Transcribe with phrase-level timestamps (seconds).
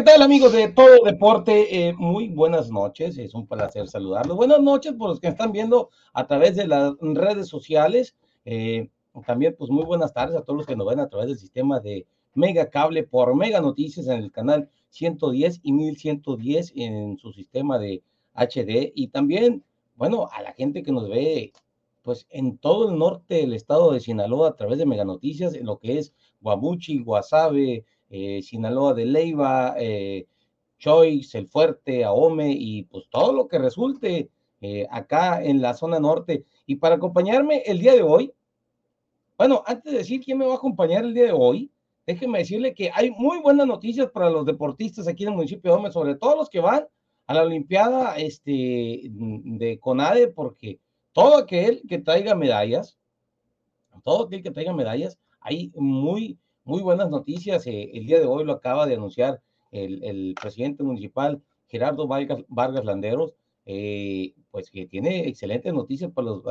[0.00, 1.88] ¿qué tal amigos de Todo Deporte?
[1.88, 4.34] Eh, muy buenas noches, es un placer saludarlos.
[4.34, 8.16] Buenas noches por los que están viendo a través de las redes sociales.
[8.46, 8.88] Eh,
[9.26, 11.80] también, pues muy buenas tardes a todos los que nos ven a través del sistema
[11.80, 17.78] de Mega Cable por Mega Noticias en el canal 110 y 1110 en su sistema
[17.78, 18.92] de HD.
[18.94, 19.62] Y también,
[19.96, 21.52] bueno, a la gente que nos ve
[22.00, 25.66] pues en todo el norte del estado de Sinaloa a través de Mega Noticias, en
[25.66, 30.26] lo que es Guamuchi, Guasave, eh, Sinaloa de Leiva, eh,
[30.78, 36.00] Choice, El Fuerte, Ahome y pues todo lo que resulte eh, acá en la zona
[36.00, 36.44] norte.
[36.66, 38.32] Y para acompañarme el día de hoy,
[39.38, 41.70] bueno, antes de decir quién me va a acompañar el día de hoy,
[42.06, 45.76] déjenme decirle que hay muy buenas noticias para los deportistas aquí en el municipio de
[45.76, 46.86] Ahome, sobre todo los que van
[47.26, 50.80] a la Olimpiada este, de CONADE, porque
[51.12, 52.98] todo aquel que traiga medallas,
[54.02, 56.38] todo aquel que traiga medallas, hay muy
[56.70, 57.66] muy buenas noticias.
[57.66, 63.34] Eh, el día de hoy lo acaba de anunciar el, presidente municipal Gerardo Vargas, Landeros,
[63.66, 66.42] eh, pues que tiene excelentes noticias para los,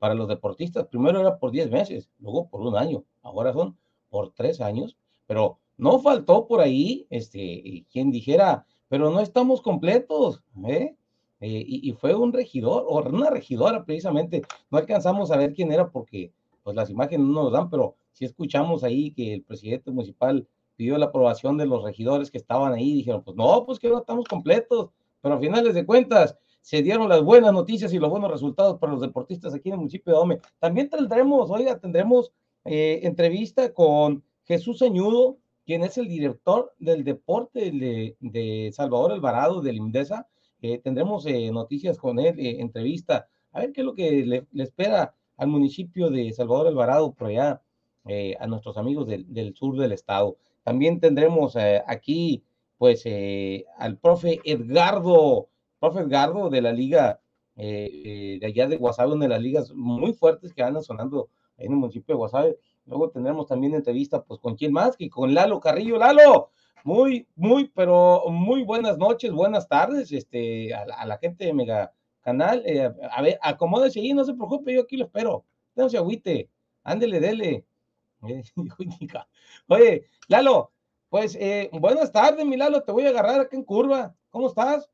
[0.00, 0.88] para, los deportistas.
[0.88, 3.76] Primero era por 10 meses, luego por un año, ahora son
[4.10, 4.96] por tres años,
[5.28, 10.96] pero no faltó por ahí este, quien dijera, pero no estamos completos, ¿eh?
[11.40, 15.88] y, y, fue un regidor o una regidora precisamente, no alcanzamos a ver quién era
[15.88, 16.32] porque
[16.64, 20.96] pues las imágenes no nos dan, pero si escuchamos ahí que el presidente municipal pidió
[20.96, 24.24] la aprobación de los regidores que estaban ahí, dijeron, pues no, pues que no estamos
[24.26, 24.88] completos,
[25.20, 28.92] pero a finales de cuentas se dieron las buenas noticias y los buenos resultados para
[28.92, 30.40] los deportistas aquí en el municipio de Ome.
[30.58, 32.32] También tendremos, oiga, tendremos
[32.64, 39.76] eh, entrevista con Jesús Señudo, quien es el director del deporte de, Salvador Alvarado, del
[39.76, 40.26] IMDESA.
[40.62, 44.62] Eh, tendremos eh, noticias con él, entrevista, a ver qué es lo que le, le
[44.62, 47.60] espera al municipio de Salvador Alvarado por allá
[48.08, 50.36] eh, a nuestros amigos del, sur del estado.
[50.62, 52.44] También tendremos eh, aquí,
[52.78, 55.48] pues, eh, al profe Edgardo,
[55.80, 57.20] profe Edgardo de la liga
[57.56, 61.78] de allá de Guasave, una de las ligas muy fuertes que andan sonando en el
[61.78, 62.58] municipio de Guasave.
[62.84, 65.98] Luego tendremos también entrevista, pues, con quién más que con Lalo Carrillo.
[65.98, 66.50] Lalo,
[66.84, 72.62] muy, muy, pero muy buenas noches, buenas tardes, este, a, la gente de Mega Canal.
[73.10, 75.44] a ver, acomódese ahí, no se preocupe, yo aquí lo espero.
[75.74, 76.50] No agüite,
[76.84, 77.64] ándele, dele.
[79.68, 80.72] Oye, Lalo,
[81.08, 84.14] pues eh, buenas tardes, mi Lalo, te voy a agarrar acá en curva.
[84.30, 84.88] ¿Cómo estás?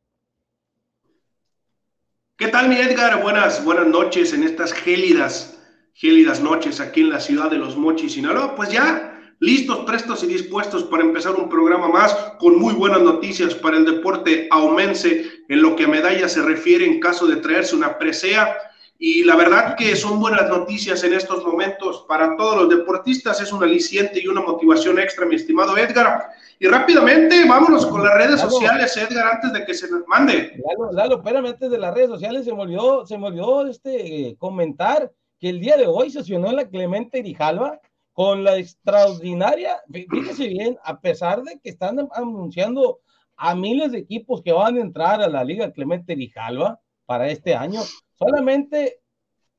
[2.36, 3.22] ¿Qué tal, mi Edgar?
[3.22, 5.58] Buenas, buenas noches en estas gélidas,
[5.94, 8.54] gélidas noches aquí en la ciudad de Los Mochis, Sinaloa.
[8.56, 13.54] Pues ya listos, prestos y dispuestos para empezar un programa más con muy buenas noticias
[13.54, 17.74] para el deporte aumense en lo que a medallas se refiere en caso de traerse
[17.74, 18.56] una presea
[19.04, 23.40] y la verdad que son buenas noticias en estos momentos para todos los deportistas.
[23.40, 26.28] Es un aliciente y una motivación extra, mi estimado Edgar.
[26.60, 30.52] Y rápidamente, vámonos con las redes sociales, Edgar, antes de que se nos mande.
[30.64, 34.36] Lalo, Lalo, espérame, antes de las redes sociales se me olvidó, se me olvidó este,
[34.38, 37.80] comentar que el día de hoy sesionó en la Clemente Grijalva
[38.12, 43.00] con la extraordinaria, fíjese bien, a pesar de que están anunciando
[43.36, 46.78] a miles de equipos que van a entrar a la Liga Clemente Grijalva
[47.12, 47.82] para este año,
[48.14, 49.00] Solamente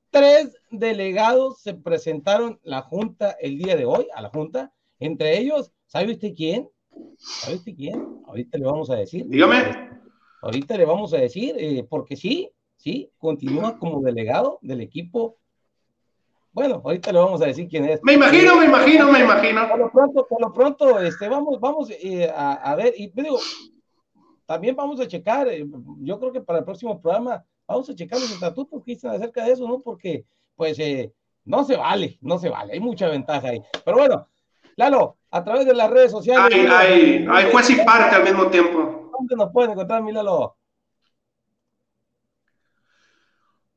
[0.09, 4.73] tres delegados se presentaron a la Junta el día de hoy, a la Junta.
[4.99, 6.67] Entre ellos, ¿sabe usted quién?
[7.19, 8.23] ¿Sabe usted quién?
[8.25, 9.27] Ahorita le vamos a decir.
[9.27, 9.89] Dígame.
[10.41, 15.37] Ahorita le vamos a decir, eh, porque sí, sí, continúa como delegado del equipo.
[16.53, 17.99] Bueno, ahorita le vamos a decir quién es.
[18.01, 19.69] Me imagino, me imagino, me imagino.
[19.69, 23.37] Por lo pronto, por lo pronto, este, vamos, vamos eh, a, ver, y digo,
[24.45, 25.65] también vamos a checar, eh,
[26.01, 29.43] yo creo que para el próximo programa Vamos a checar los estatutos que dicen acerca
[29.43, 29.79] de eso, ¿no?
[29.79, 31.11] Porque, pues, eh,
[31.45, 33.61] no se vale, no se vale, hay mucha ventaja ahí.
[33.83, 34.27] Pero bueno,
[34.75, 36.51] Lalo, a través de las redes sociales.
[36.53, 39.11] Hay, hay, hay juez y parte al mismo tiempo.
[39.17, 40.55] ¿Dónde nos pueden encontrar, mi Lalo?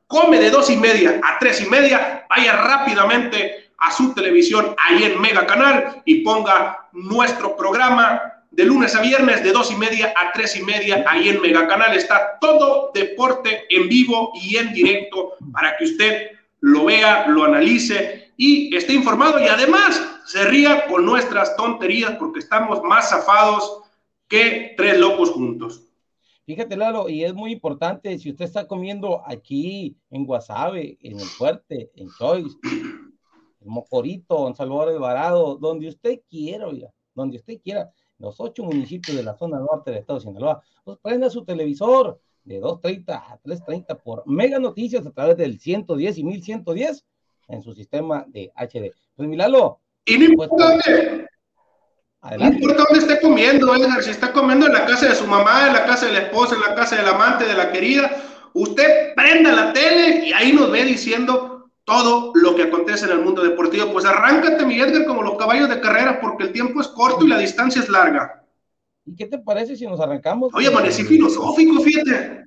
[0.07, 5.03] come de dos y media a tres y media, vaya rápidamente a su televisión ahí
[5.03, 8.21] en Mega Canal y ponga nuestro programa
[8.51, 11.67] de lunes a viernes de dos y media a tres y media ahí en Mega
[11.67, 11.95] Canal.
[11.95, 16.31] Está todo deporte en vivo y en directo para que usted
[16.61, 22.39] lo vea, lo analice y esté informado y además se ría con nuestras tonterías porque
[22.39, 23.83] estamos más zafados
[24.27, 25.87] que tres locos juntos.
[26.45, 31.25] Fíjate, Lalo, y es muy importante, si usted está comiendo aquí en Guasave, en El
[31.25, 37.91] Fuerte, en Choice, en Mocorito, en Salvador Alvarado, donde usted quiera, oiga, donde usted quiera,
[38.17, 42.19] los ocho municipios de la zona norte del estado de Sinaloa, pues prenda su televisor
[42.43, 47.05] de 2.30 a 3.30 por Mega Noticias a través del 110 y 1110
[47.47, 48.93] en su sistema de HD.
[49.15, 49.79] Pues Milalo.
[50.05, 51.27] Y no importa dónde,
[52.37, 55.67] no importa dónde esté comiendo, Edgar, si está comiendo en la casa de su mamá,
[55.67, 58.11] en la casa de la esposa, en la casa del amante, de la querida,
[58.53, 63.19] usted prenda la tele y ahí nos ve diciendo todo lo que acontece en el
[63.19, 63.91] mundo deportivo.
[63.91, 67.29] Pues arráncate, mi Edgar, como los caballos de carrera, porque el tiempo es corto y
[67.29, 68.40] la distancia es larga.
[69.05, 70.53] ¿Y qué te parece si nos arrancamos?
[70.53, 72.45] Oye, amanecí filosófico, fíjate.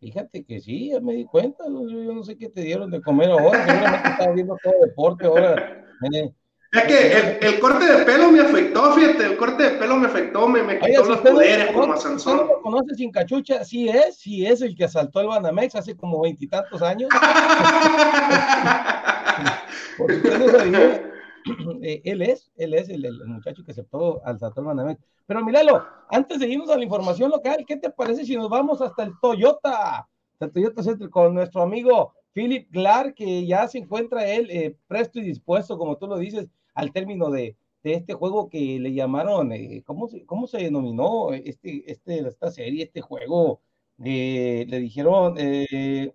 [0.00, 1.64] Fíjate que sí, ya me di cuenta.
[1.66, 3.66] Yo, no sé qué te dieron de comer ahora.
[3.66, 5.84] Seguramente estaba viendo todo deporte ahora.
[6.12, 6.32] Eh,
[6.70, 10.46] es que el, corte de pelo me afectó, fíjate, el corte de pelo me afectó,
[10.46, 12.40] me, me quitó los poderes como a Sansón.
[12.40, 13.64] ¿Usted lo conoce sin cachucha?
[13.64, 17.08] Sí es, sí es el que asaltó el Banamex hace como veintitantos años.
[19.98, 21.07] Porque usted no sabía,
[21.82, 25.00] eh, él es, él es el, muchacho que aceptó asaltó el Banamex.
[25.26, 28.80] Pero Milalo, antes de irnos a la información local, ¿qué te parece si nos vamos
[28.80, 30.08] hasta el Toyota?
[30.40, 35.18] El Toyota Center con nuestro amigo Philip Clark, que ya se encuentra él eh, presto
[35.18, 39.52] y dispuesto, como tú lo dices, al término de, de este juego que le llamaron,
[39.52, 43.60] eh, ¿cómo, se, ¿cómo se denominó este, este, esta serie, este juego?
[44.04, 46.14] Eh, le dijeron eh,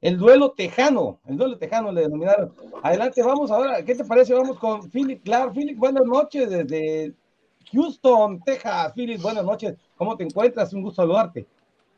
[0.00, 2.52] el duelo tejano, el duelo tejano le denominaron.
[2.82, 4.34] Adelante, vamos ahora, ¿qué te parece?
[4.34, 5.52] Vamos con Philip Clark.
[5.54, 7.14] Philip, buenas noches desde
[7.72, 8.92] Houston, Texas.
[8.94, 9.74] Philip, buenas noches.
[9.96, 10.72] ¿Cómo te encuentras?
[10.72, 11.46] Un gusto saludarte.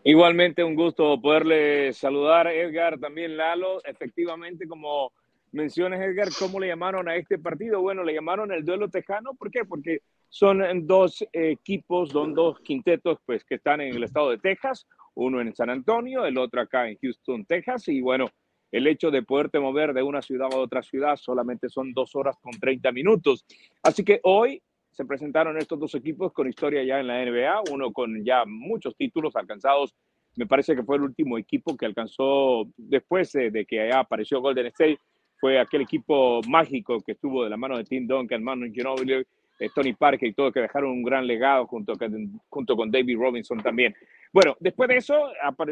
[0.05, 3.85] Igualmente un gusto poderle saludar, Edgar, también Lalo.
[3.85, 5.13] Efectivamente, como
[5.53, 7.81] menciones, Edgar, ¿cómo le llamaron a este partido?
[7.81, 9.35] Bueno, le llamaron el duelo tejano.
[9.35, 9.65] ¿Por qué?
[9.65, 9.99] Porque
[10.29, 15.41] son dos equipos, son dos quintetos pues, que están en el estado de Texas, uno
[15.41, 17.89] en San Antonio, el otro acá en Houston, Texas.
[17.89, 18.27] Y bueno,
[18.71, 22.37] el hecho de poderte mover de una ciudad a otra ciudad solamente son dos horas
[22.41, 23.45] con 30 minutos.
[23.83, 27.93] Así que hoy se presentaron estos dos equipos con historia ya en la NBA, uno
[27.93, 29.95] con ya muchos títulos alcanzados.
[30.37, 34.99] Me parece que fue el último equipo que alcanzó después de, que apareció Golden State
[35.41, 39.25] fue aquel equipo mágico que estuvo de la mano de Tim Duncan, Manu Ginobili,
[39.59, 43.19] eh, Tony Parker y todo, que dejaron un gran legado junto con, junto con David
[43.19, 43.95] Robinson también.
[44.33, 45.31] Bueno, después de eso,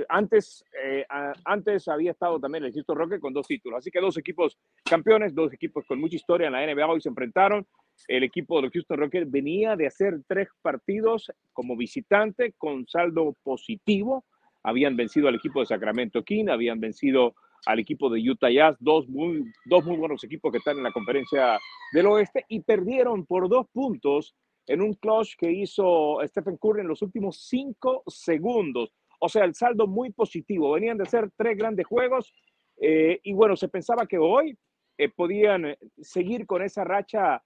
[0.09, 1.05] antes, eh,
[1.45, 3.79] antes había estado también el Houston Rockets con dos títulos.
[3.79, 7.11] Así que dos equipos campeones, dos equipos con mucha historia en la NBA hoy se
[7.11, 7.67] enfrentaron.
[8.09, 13.35] El equipo de los Houston Rockets venía de hacer tres partidos como visitante con saldo
[13.43, 14.25] positivo.
[14.63, 19.09] Habían vencido al equipo de Sacramento King, habían vencido al equipo de Utah Jazz, dos
[19.09, 21.59] muy, dos muy buenos equipos que están en la conferencia
[21.93, 24.35] del oeste y perdieron por dos puntos
[24.67, 28.93] en un clutch que hizo Stephen Curry en los últimos cinco segundos.
[29.21, 30.73] O sea, el saldo muy positivo.
[30.73, 32.33] Venían de hacer tres grandes juegos
[32.79, 34.57] eh, y bueno, se pensaba que hoy
[34.99, 37.43] eh, podían eh, seguir con esa racha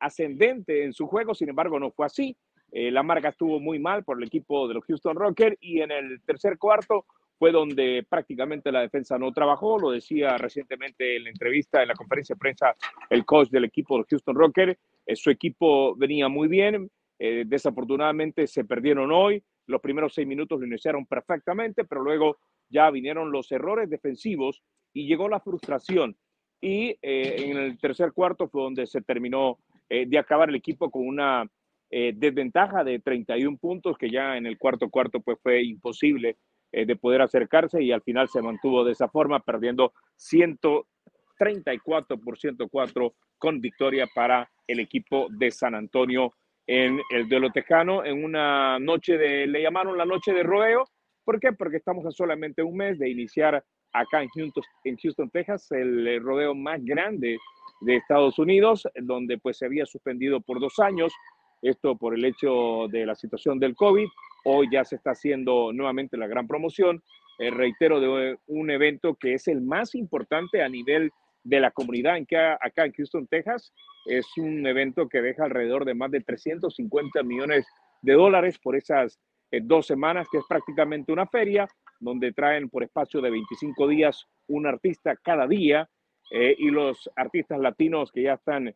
[0.00, 2.36] ascendente en su juego, sin embargo no fue así.
[2.70, 6.20] la marca estuvo muy mal por el equipo de los Houston Rockers y en el
[6.26, 7.06] tercer cuarto
[7.42, 11.94] fue donde prácticamente la defensa no trabajó, lo decía recientemente en la entrevista, en la
[11.94, 12.76] conferencia de prensa,
[13.10, 18.46] el coach del equipo de Houston Rockers, eh, su equipo venía muy bien, eh, desafortunadamente
[18.46, 23.50] se perdieron hoy, los primeros seis minutos lo iniciaron perfectamente, pero luego ya vinieron los
[23.50, 26.16] errores defensivos y llegó la frustración.
[26.60, 29.58] Y eh, en el tercer cuarto fue donde se terminó
[29.90, 31.44] de acabar el equipo con una
[31.90, 36.38] desventaja de 31 puntos, que ya en el cuarto cuarto pues fue imposible
[36.72, 42.38] eh, de poder acercarse y al final se mantuvo de esa forma, perdiendo 134 por
[42.38, 46.32] 104 con victoria para el equipo de San Antonio
[46.66, 50.84] en el duelo tejano, en una noche de, le llamaron la noche de rodeo.
[51.24, 51.52] ¿Por qué?
[51.52, 56.20] Porque estamos a solamente un mes de iniciar acá en Houston, en Houston, Texas, el
[56.22, 57.36] rodeo más grande
[57.82, 61.12] de Estados Unidos, donde pues se había suspendido por dos años,
[61.60, 64.08] esto por el hecho de la situación del COVID,
[64.44, 67.02] Hoy ya se está haciendo nuevamente la gran promoción.
[67.38, 71.10] Eh, reitero, de un evento que es el más importante a nivel
[71.44, 73.72] de la comunidad en que, acá en Houston, Texas.
[74.06, 77.66] Es un evento que deja alrededor de más de 350 millones
[78.02, 79.18] de dólares por esas
[79.50, 81.68] eh, dos semanas, que es prácticamente una feria,
[82.00, 85.88] donde traen por espacio de 25 días un artista cada día.
[86.34, 88.74] eh, y los artistas latinos que ya están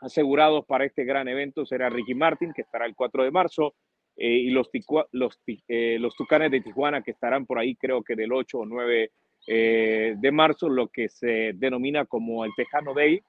[0.00, 3.74] asegurados para este gran evento será Ricky Martin, que estará el 4 de marzo,
[4.20, 4.68] y los,
[5.12, 5.38] los,
[5.68, 9.12] los Tucanes de Tijuana, que estarán por ahí creo que del 8 o 9
[9.46, 13.20] de marzo, lo que se denomina como el Tejano Day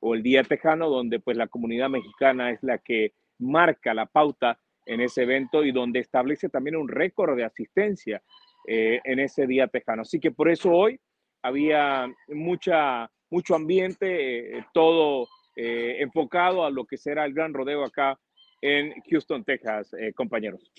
[0.00, 4.58] o el Día Tejano, donde pues la comunidad mexicana es la que marca la pauta
[4.86, 8.22] en ese evento y donde establece también un récord de asistencia
[8.66, 10.02] eh, en ese día tejano.
[10.02, 10.98] Así que por eso hoy
[11.42, 17.84] había mucha, mucho ambiente, eh, todo eh, enfocado a lo que será el gran rodeo
[17.84, 18.18] acá
[18.60, 20.72] en Houston, Texas, compañeros.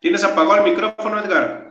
[0.00, 1.70] ¿Tienes apagado el micrófono, Edgar?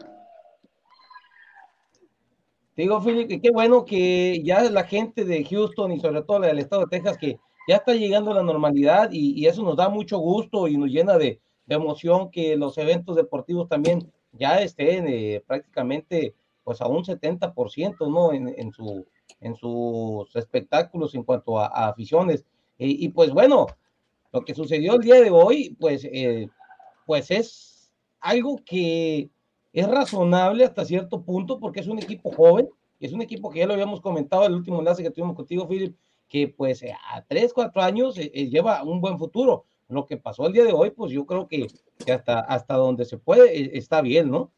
[2.76, 6.60] digo, Philip, qué bueno que ya la gente de Houston y sobre todo la del
[6.60, 10.18] estado de Texas, que ya está llegando a la normalidad y, eso nos da mucho
[10.18, 16.36] gusto y nos llena de, emoción que los eventos deportivos también ya estén eh, prácticamente
[16.64, 18.34] pues a un 70%, ¿no?
[18.34, 19.06] En, en, su,
[19.40, 22.46] en sus espectáculos en cuanto a, aficiones.
[22.78, 23.68] y pues bueno,
[24.32, 26.48] lo que sucedió el día de hoy, pues, eh,
[27.06, 29.30] pues es algo que
[29.74, 32.70] es razonable hasta cierto punto porque es un equipo joven,
[33.00, 35.96] es un equipo que ya lo habíamos comentado el último enlace que tuvimos contigo, Philip,
[36.30, 39.66] que pues a tres, cuatro años eh, lleva un buen futuro.
[39.90, 41.68] Lo que pasó el día de hoy, pues yo creo que,
[42.10, 44.52] hasta, hasta donde se puede está bien, ¿no?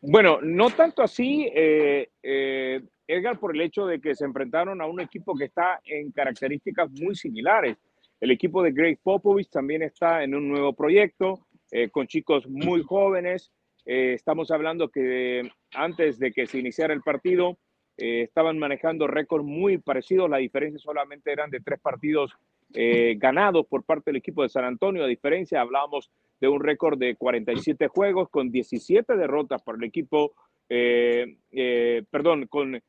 [0.00, 5.34] Bueno, no tanto así, Edgar, por el hecho de que se enfrentaron a un equipo
[5.34, 7.76] que está en características muy similares.
[8.20, 11.46] El equipo de Greg Popovich también está en un nuevo proyecto,
[11.92, 13.52] con chicos muy jóvenes,
[13.84, 17.58] eh, estamos hablando que antes de que se iniciara el partido,
[17.96, 20.30] eh, estaban manejando récords muy parecidos.
[20.30, 22.32] La diferencia solamente eran de tres partidos
[22.74, 25.04] eh, ganados por parte del equipo de San Antonio.
[25.04, 26.10] A diferencia, hablábamos
[26.42, 30.32] de un récord de 47 juegos con 17 derrotas para el equipo,
[30.68, 32.82] perdón, con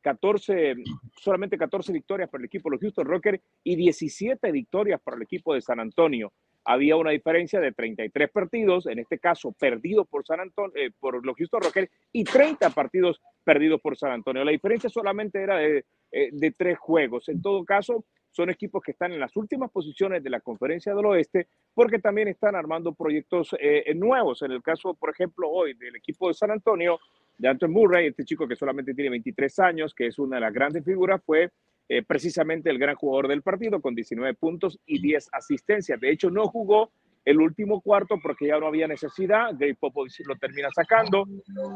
[0.00, 0.74] 14,
[1.20, 5.24] solamente 14 victorias para el equipo de los Houston Rockers y 17 victorias para el
[5.24, 6.32] equipo de San Antonio
[6.64, 11.24] había una diferencia de 33 partidos, en este caso perdidos por San Antonio, eh, por
[11.24, 14.44] los Houston Rockers, y 30 partidos perdidos por San Antonio.
[14.44, 17.28] La diferencia solamente era de, eh, de, tres juegos.
[17.28, 21.06] En todo caso, son equipos que están en las últimas posiciones de la Conferencia del
[21.06, 24.42] Oeste, porque también están armando proyectos eh, nuevos.
[24.42, 26.98] En el caso, por ejemplo, hoy del equipo de San Antonio,
[27.38, 30.52] de Anton Murray, este chico que solamente tiene 23 años, que es una de las
[30.52, 31.50] grandes figuras, fue
[31.88, 36.00] eh, precisamente el gran jugador del partido con 19 puntos y 10 asistencias.
[36.00, 36.90] De hecho, no jugó
[37.24, 39.52] el último cuarto porque ya no había necesidad.
[39.58, 41.26] Gay Popovich lo termina sacando.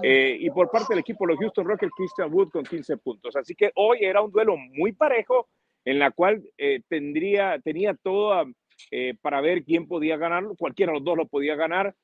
[0.03, 3.37] Eh, y por parte del equipo, los Houston Rockets, Christian Wood con 15 puntos.
[3.37, 5.49] Así que hoy era un duelo muy parejo
[5.87, 8.45] en la cual eh, tendría, tenía todo
[9.23, 10.55] para ver quién podía ganarlo.
[10.55, 11.95] Cualquiera de los dos lo podía ganar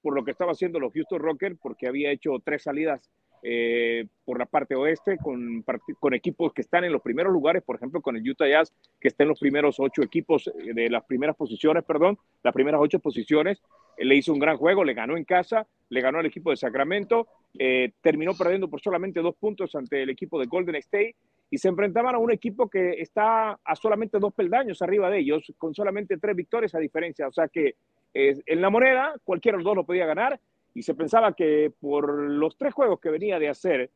[0.00, 3.10] por lo que estaba haciendo los Houston Rockets porque había hecho tres salidas
[3.44, 5.64] eh, por la parte oeste con,
[5.98, 9.08] con equipos que están en los primeros lugares, por ejemplo, con el Utah Jazz, que
[9.08, 13.00] está en los primeros ocho equipos eh, de las primeras posiciones, perdón, las primeras ocho
[13.00, 13.60] posiciones.
[13.98, 17.26] le hizo un gran juego, le ganó en casa, le ganó al equipo de Sacramento,
[17.58, 21.16] eh, terminó perdiendo por solamente dos puntos ante el equipo de Golden State
[21.52, 25.52] y se enfrentaban a un equipo que está a solamente dos peldaños arriba de ellos,
[25.58, 27.28] con solamente tres victorias a diferencia.
[27.28, 27.74] O sea que
[28.14, 30.40] en la moneda cualquiera de los dos lo podía ganar
[30.72, 33.90] y se pensaba que por los tres juegos que venía de hacer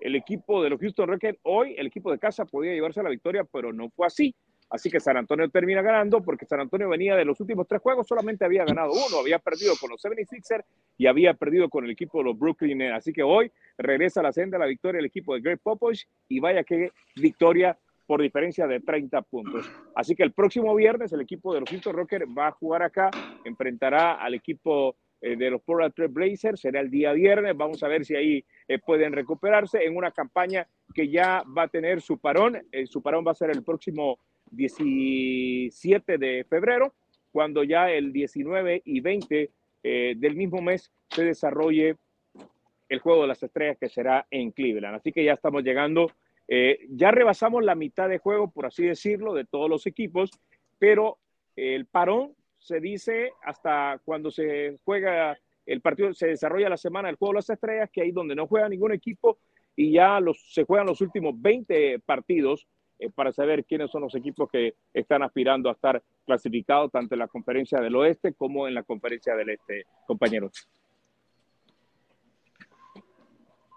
[0.00, 3.44] el equipo de los Houston Rockets, hoy el equipo de casa podía llevarse la victoria,
[3.44, 4.34] pero no fue así.
[4.72, 8.08] Así que San Antonio termina ganando porque San Antonio venía de los últimos tres juegos,
[8.08, 10.64] solamente había ganado uno, había perdido con los 76ers
[10.96, 12.94] y había perdido con el equipo de los Brooklyn Nets.
[12.96, 16.40] Así que hoy regresa a la senda la victoria el equipo de Greg Popovich y
[16.40, 17.76] vaya que victoria
[18.06, 19.70] por diferencia de 30 puntos.
[19.94, 23.10] Así que el próximo viernes el equipo de los Houston Rockets va a jugar acá,
[23.44, 26.60] enfrentará al equipo eh, de los Portland Trail Blazers.
[26.60, 27.56] Será el día viernes.
[27.56, 31.68] Vamos a ver si ahí eh, pueden recuperarse en una campaña que ya va a
[31.68, 32.58] tener su parón.
[32.72, 34.18] Eh, su parón va a ser el próximo
[34.52, 36.94] 17 de febrero,
[37.32, 39.50] cuando ya el 19 y 20
[39.82, 41.96] del mismo mes se desarrolle
[42.88, 44.94] el Juego de las Estrellas que será en Cleveland.
[44.94, 46.12] Así que ya estamos llegando,
[46.90, 50.30] ya rebasamos la mitad de juego, por así decirlo, de todos los equipos,
[50.78, 51.18] pero
[51.56, 57.16] el parón se dice hasta cuando se juega el partido, se desarrolla la semana del
[57.16, 59.38] juego de las estrellas, que ahí donde no juega ningún equipo
[59.74, 62.66] y ya los, se juegan los últimos 20 partidos
[63.02, 67.18] eh, para saber quiénes son los equipos que están aspirando a estar clasificados tanto en
[67.18, 70.68] la conferencia del oeste como en la conferencia del este, compañeros.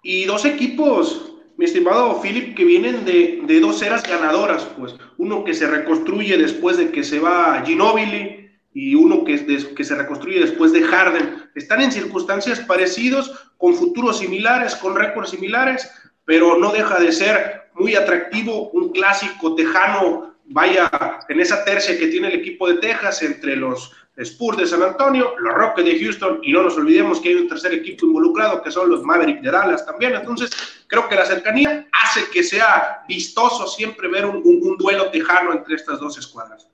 [0.04, 5.56] Y dos equipos, mi estimado Philip, que vienen de, dos eras ganadoras, pues uno que
[5.56, 9.44] se reconstruye después de que se va Ginobili y uno que,
[9.76, 11.50] que se reconstruye después de Harden.
[11.56, 15.90] Están en circunstancias parecidas, con futuros similares, con récords similares,
[16.26, 20.90] pero no deja de ser muy atractivo un clásico tejano, vaya
[21.30, 25.34] en esa tercia que tiene el equipo de Texas entre los Spurs de San Antonio,
[25.40, 28.72] los Rockets de Houston y no nos olvidemos que hay un tercer equipo involucrado que
[28.72, 30.16] son los Mavericks de Dallas también.
[30.16, 30.52] Entonces,
[30.88, 35.76] creo que la cercanía hace que sea vistoso siempre ver un, un duelo tejano entre
[35.76, 36.68] estas dos escuadras.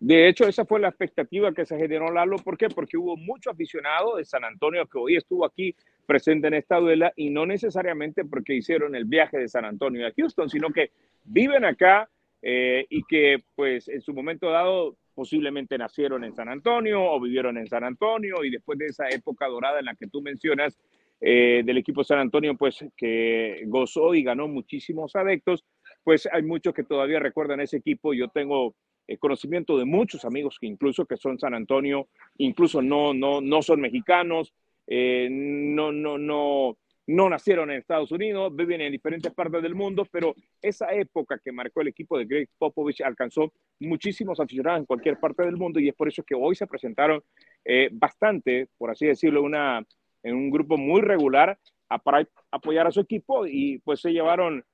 [0.00, 2.36] De hecho, esa fue la expectativa que se generó Lalo.
[2.36, 2.68] ¿Por qué?
[2.70, 5.76] Porque hubo mucho aficionado de San Antonio que hoy estuvo aquí
[6.06, 10.12] presente en esta duela y no necesariamente porque hicieron el viaje de San Antonio a
[10.16, 10.90] Houston, sino que
[11.24, 12.08] viven acá
[12.40, 17.58] eh, y que pues en su momento dado posiblemente nacieron en San Antonio o vivieron
[17.58, 20.78] en San Antonio y después de esa época dorada en la que tú mencionas
[21.20, 25.62] eh, del equipo San Antonio, pues que gozó y ganó muchísimos adeptos,
[26.02, 28.14] pues hay muchos que todavía recuerdan ese equipo.
[28.14, 28.74] Yo tengo
[29.10, 32.06] eh, conocimiento de muchos amigos que incluso que son San Antonio,
[32.38, 34.54] incluso no, no, no son mexicanos,
[34.86, 40.06] eh, no, no, no, no nacieron en Estados Unidos, viven en diferentes partes del mundo,
[40.12, 45.18] pero esa época que marcó el equipo de Greg Popovich alcanzó muchísimos aficionados en cualquier
[45.18, 47.20] parte del mundo y es por eso que hoy se presentaron
[47.64, 49.84] eh, bastante, por así decirlo, una,
[50.22, 54.64] en un grupo muy regular a, para apoyar a su equipo y pues se llevaron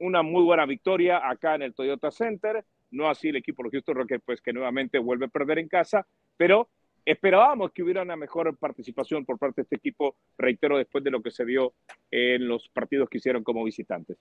[0.00, 2.62] una muy buena victoria acá en el Toyota Center
[2.94, 5.68] no así el equipo de los Houston Rockets, pues que nuevamente vuelve a perder en
[5.68, 6.68] casa, pero
[7.04, 11.20] esperábamos que hubiera una mejor participación por parte de este equipo, reitero, después de lo
[11.20, 11.74] que se vio
[12.10, 14.16] en los partidos que hicieron como visitantes.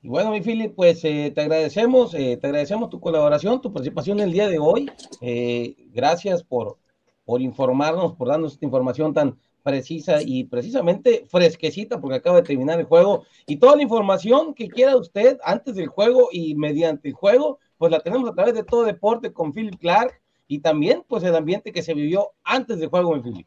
[0.00, 4.20] Y bueno, mi Philip, pues eh, te agradecemos, eh, te agradecemos tu colaboración, tu participación
[4.20, 4.90] el día de hoy.
[5.20, 6.78] Eh, gracias por,
[7.24, 12.78] por informarnos, por darnos esta información tan, precisa y precisamente fresquecita porque acaba de terminar
[12.78, 17.14] el juego y toda la información que quiera usted antes del juego y mediante el
[17.14, 21.22] juego, pues la tenemos a través de todo deporte con Philip Clark y también pues
[21.24, 23.46] el ambiente que se vivió antes del juego en Philip.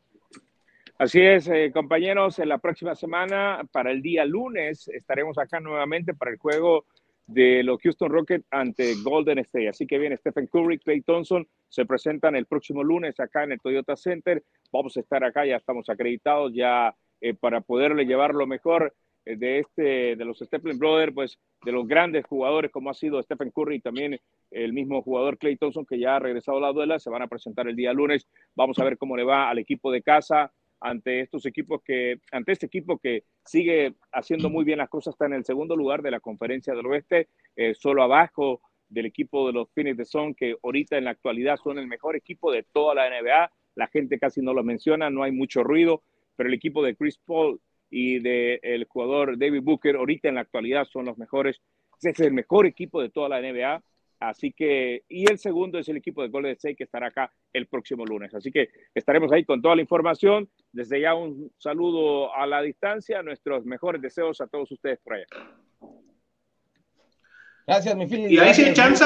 [0.98, 6.14] Así es, eh, compañeros, en la próxima semana, para el día lunes, estaremos acá nuevamente
[6.14, 6.86] para el juego
[7.34, 9.70] de los Houston Rockets ante Golden State.
[9.70, 13.60] Así que viene Stephen Curry, Clay Thompson, se presentan el próximo lunes acá en el
[13.60, 14.44] Toyota Center.
[14.72, 18.94] Vamos a estar acá, ya estamos acreditados ya eh, para poderle llevar lo mejor
[19.26, 23.22] eh, de este, de los Stephen Brothers, pues de los grandes jugadores como ha sido
[23.22, 26.74] Stephen Curry y también el mismo jugador Clay Thompson que ya ha regresado a la
[26.74, 28.28] duela, se van a presentar el día lunes.
[28.56, 32.52] Vamos a ver cómo le va al equipo de casa ante estos equipos que, ante
[32.52, 36.12] este equipo que sigue haciendo muy bien las cosas, está en el segundo lugar de
[36.12, 40.56] la conferencia del oeste, eh, solo abajo del equipo de los Phoenix de Son, que
[40.62, 43.52] ahorita en la actualidad son el mejor equipo de toda la NBA.
[43.76, 46.04] La gente casi no lo menciona, no hay mucho ruido,
[46.36, 50.42] pero el equipo de Chris Paul y del el jugador David Booker ahorita en la
[50.42, 51.62] actualidad son los mejores.
[52.02, 53.84] Es el mejor equipo de toda la NBA.
[54.22, 57.66] Así que, y el segundo es el equipo de Golden State que estará acá el
[57.66, 58.32] próximo lunes.
[58.36, 60.48] Así que estaremos ahí con toda la información.
[60.72, 65.26] Desde ya un saludo a la distancia, nuestros mejores deseos a todos ustedes por allá.
[67.66, 68.30] Gracias, mi Philip.
[68.30, 69.06] Y ahí si hay chance.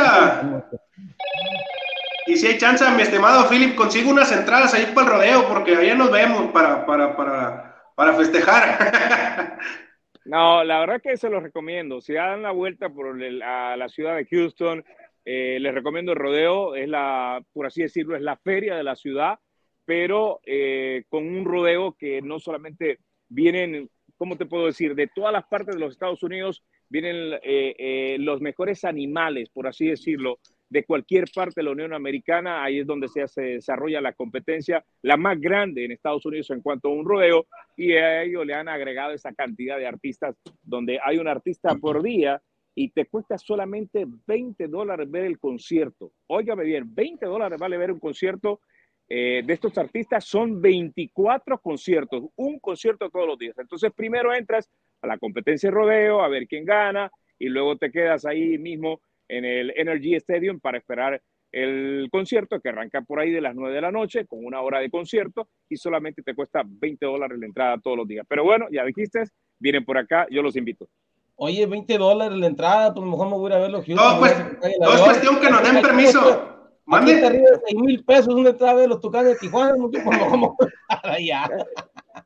[2.28, 5.78] Y si hay chance, mi estimado Philip, consigo unas entradas ahí para el rodeo, porque
[5.78, 9.60] allá nos vemos para, para, para, para festejar.
[10.26, 12.02] No, la verdad que se los recomiendo.
[12.02, 14.84] Si dan la vuelta por a la ciudad de Houston,
[15.26, 18.96] eh, les recomiendo el rodeo, es la, por así decirlo, es la feria de la
[18.96, 19.40] ciudad,
[19.84, 24.94] pero eh, con un rodeo que no solamente vienen, ¿cómo te puedo decir?
[24.94, 29.88] De todas las partes de los Estados Unidos vienen eh, los mejores animales, por así
[29.88, 32.64] decirlo, de cualquier parte de la Unión Americana.
[32.64, 36.62] Ahí es donde se, se desarrolla la competencia, la más grande en Estados Unidos en
[36.62, 41.00] cuanto a un rodeo, y a ello le han agregado esa cantidad de artistas, donde
[41.04, 42.42] hay un artista por día
[42.76, 46.12] y te cuesta solamente 20 dólares ver el concierto.
[46.28, 48.60] Óigame bien, 20 dólares vale ver un concierto
[49.08, 50.26] eh, de estos artistas.
[50.26, 53.58] Son 24 conciertos, un concierto todos los días.
[53.58, 54.70] Entonces primero entras
[55.02, 57.10] a la competencia de rodeo, a ver quién gana,
[57.40, 62.70] y luego te quedas ahí mismo en el Energy Stadium para esperar el concierto que
[62.70, 65.78] arranca por ahí de las 9 de la noche con una hora de concierto y
[65.78, 68.26] solamente te cuesta 20 dólares la entrada todos los días.
[68.28, 69.24] Pero bueno, ya dijiste,
[69.58, 70.90] vienen por acá, yo los invito.
[71.38, 74.36] Oye, 20 dólares la entrada, pues mejor me voy a ver los No, pues,
[74.80, 76.52] no es cuestión que nos den permiso.
[76.86, 77.16] Mande.
[77.16, 79.90] Aquí arriba de 6 mil pesos una entrada de los Tucanes de Tijuana, no
[80.30, 80.56] como
[80.88, 81.50] allá.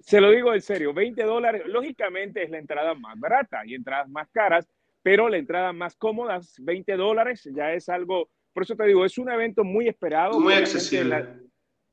[0.01, 4.09] Se lo digo en serio, 20 dólares, lógicamente es la entrada más barata, y entradas
[4.09, 4.67] más caras,
[5.01, 9.17] pero la entrada más cómoda, 20 dólares, ya es algo, por eso te digo, es
[9.17, 10.39] un evento muy esperado.
[10.39, 11.25] Muy accesible.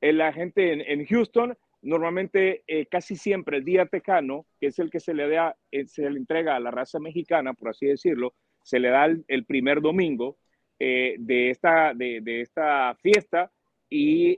[0.01, 4.79] En la, gente en, en Houston, normalmente eh, casi siempre el día tejano, que es
[4.79, 7.87] el que se le, da, eh, se le entrega a la raza mexicana, por así
[7.87, 10.37] decirlo, se le da el, primer domingo
[10.79, 13.53] eh, de, esta, de, esta fiesta
[13.89, 14.37] y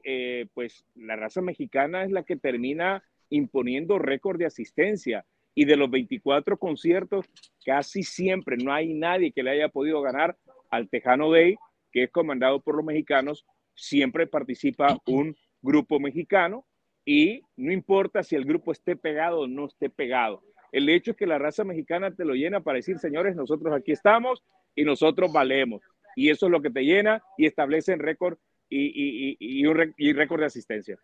[0.52, 5.24] pues la raza mexicana es la que termina imponiendo récord de asistencia.
[5.54, 7.26] Y de los 24 conciertos
[7.64, 10.36] casi siempre no hay nadie que le haya podido ganar
[10.70, 11.56] al Tejano Day
[11.90, 13.46] que es comandado por los mexicanos.
[13.74, 16.67] Siempre participa un grupo mexicano
[17.10, 20.42] y no importa si el grupo esté pegado o no esté pegado.
[20.72, 23.92] El hecho es que la raza mexicana te lo llena para decir, señores, nosotros aquí
[23.92, 24.44] estamos
[24.74, 25.80] y nosotros valemos.
[26.16, 28.36] Y eso es lo que te llena y establece récord
[28.68, 29.78] y, y, un
[30.16, 30.98] récord de asistencia.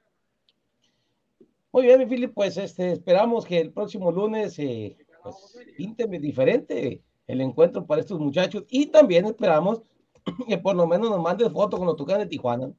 [1.73, 7.41] Muy bien, Philip, pues este, esperamos que el próximo lunes eh, pues, pinte diferente el
[7.41, 9.81] encuentro para estos muchachos y también esperamos
[10.47, 12.71] que por lo menos nos mande foto con los tucanes de Tijuana.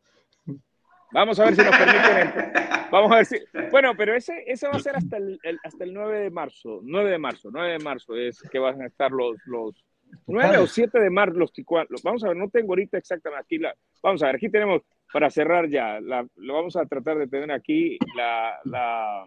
[1.11, 2.53] Vamos a ver si nos permiten.
[2.95, 3.37] Vamos a ver si.
[3.71, 6.79] Bueno, pero ese, ese va a ser hasta el, hasta el 9 de marzo.
[6.81, 9.83] 9 de marzo, 9 de marzo es que van a estar los, los
[10.27, 12.01] 9 o 7 de marzo los Tijuanos.
[12.03, 13.75] Vamos a ver, no tengo ahorita exactamente aquí la.
[14.01, 14.81] Vamos a ver, aquí tenemos
[15.11, 15.99] para cerrar ya.
[15.99, 19.25] La, lo vamos a tratar de tener aquí la, la,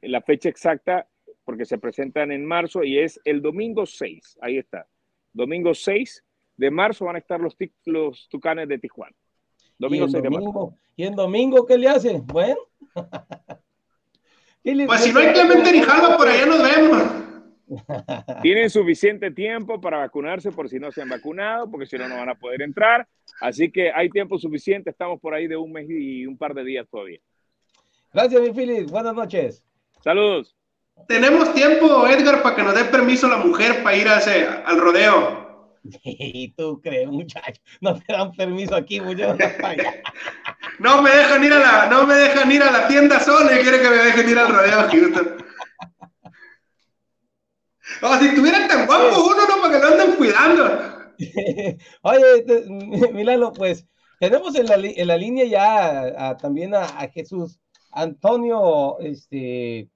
[0.00, 1.06] la fecha exacta
[1.44, 4.38] porque se presentan en marzo y es el domingo 6.
[4.40, 4.86] Ahí está.
[5.30, 6.24] Domingo 6
[6.56, 9.14] de marzo van a estar los, los Tucanes de Tijuana.
[9.78, 12.20] Domingo, ¿Y, domingo ¿Y en domingo qué le hace?
[12.24, 12.58] Bueno.
[14.86, 17.02] pues si no hay Clemente Rijalva, por allá nos vemos.
[18.42, 22.16] Tienen suficiente tiempo para vacunarse por si no se han vacunado, porque si no, no
[22.16, 23.06] van a poder entrar.
[23.40, 24.90] Así que hay tiempo suficiente.
[24.90, 27.18] Estamos por ahí de un mes y un par de días todavía.
[28.12, 28.90] Gracias, mi Philip.
[28.90, 29.64] Buenas noches.
[30.00, 30.54] Saludos.
[31.08, 34.78] Tenemos tiempo, Edgar, para que nos dé permiso la mujer para ir a ese, al
[34.78, 35.43] rodeo.
[36.04, 39.36] Y tú crees, muchacho, no te dan permiso aquí, muchacho.
[40.78, 43.62] no me dejan ir a la, no me dejan ir a la tienda sola y
[43.62, 45.36] quiere que me dejen ir al rodeo Houston.
[48.02, 51.04] O si estuvieran tan guapos uno, no, para que lo anden cuidando.
[52.02, 53.86] Oye, Milano, pues
[54.18, 57.60] tenemos en la, en la línea ya también a, a, Jesús
[57.92, 59.90] Antonio, este,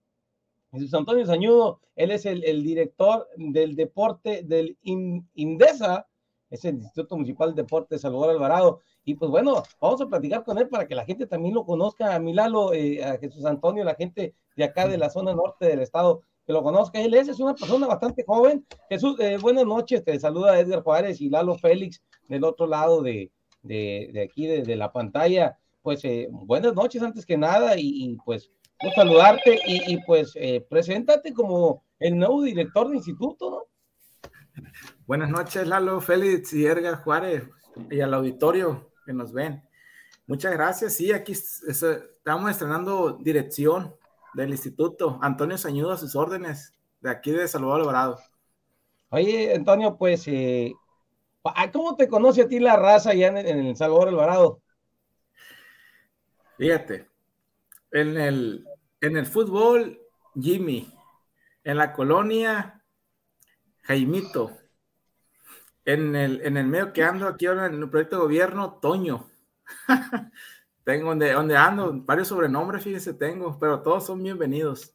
[0.79, 6.07] Jesús Antonio Sañudo, él es el, director del deporte del INDESA,
[6.51, 8.81] es el Instituto Municipal de Deportes Salvador Alvarado.
[9.05, 12.15] Y pues bueno, vamos a platicar con él para que la gente también lo conozca,
[12.15, 15.81] a Milalo, eh, a Jesús Antonio, la gente de acá de la zona norte del
[15.81, 17.01] estado, que lo conozca.
[17.01, 18.67] Él es, es una persona bastante joven.
[18.89, 23.31] Jesús, eh, buenas noches, te saluda Edgar Juárez y Lalo Félix del otro lado de,
[23.63, 25.59] de, aquí, de, la pantalla.
[25.83, 28.51] Pues eh, buenas noches antes que nada y, pues
[28.95, 30.35] saludarte y, y pues
[30.69, 34.63] preséntate como el nuevo director de instituto, ¿no?
[35.07, 37.49] Buenas noches, Lalo, Félix y Edgar Juárez
[37.91, 39.63] y al auditorio que nos ven.
[40.27, 40.95] Muchas gracias.
[40.95, 43.95] Sí, aquí estamos estrenando dirección
[44.35, 45.19] del instituto.
[45.23, 48.19] Antonio Sañudo a sus órdenes, de aquí de Salvador Alvarado.
[49.11, 50.75] Oye, Antonio, pues, eh,
[51.73, 54.61] ¿cómo te conoce a ti la raza allá en, en el Salvador Alvarado?
[56.59, 57.07] Fíjate,
[57.91, 58.67] en el,
[59.01, 60.01] en el fútbol,
[60.35, 60.93] Jimmy,
[61.65, 62.83] en la colonia
[63.83, 64.53] Jaimito.
[65.85, 69.31] En el, en el medio que ando aquí ahora en el proyecto de gobierno, Toño.
[70.85, 74.95] tengo donde, donde ando, varios sobrenombres, fíjese, tengo, pero todos son bienvenidos.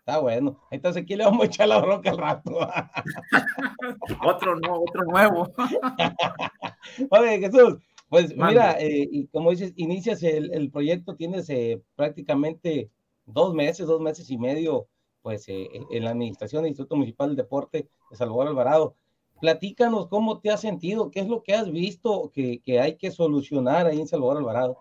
[0.00, 0.60] Está bueno.
[0.70, 2.50] Entonces aquí le vamos a echar la bronca al rato.
[4.24, 5.52] otro no, otro nuevo.
[7.10, 7.78] Oye, Jesús,
[8.10, 12.90] pues mira, eh, y como dices, inicias el, el proyecto, tienes eh, prácticamente
[13.24, 14.88] dos meses, dos meses y medio
[15.22, 18.96] pues eh, en la administración del Instituto Municipal del Deporte de Salvador Alvarado.
[19.40, 23.12] Platícanos cómo te has sentido, qué es lo que has visto que, que hay que
[23.12, 24.76] solucionar ahí en Salvador Alvarado.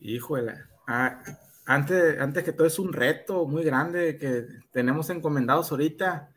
[0.00, 0.54] Híjole,
[0.88, 1.22] ah,
[1.64, 6.28] antes, antes que todo es un reto muy grande que tenemos encomendados ahorita.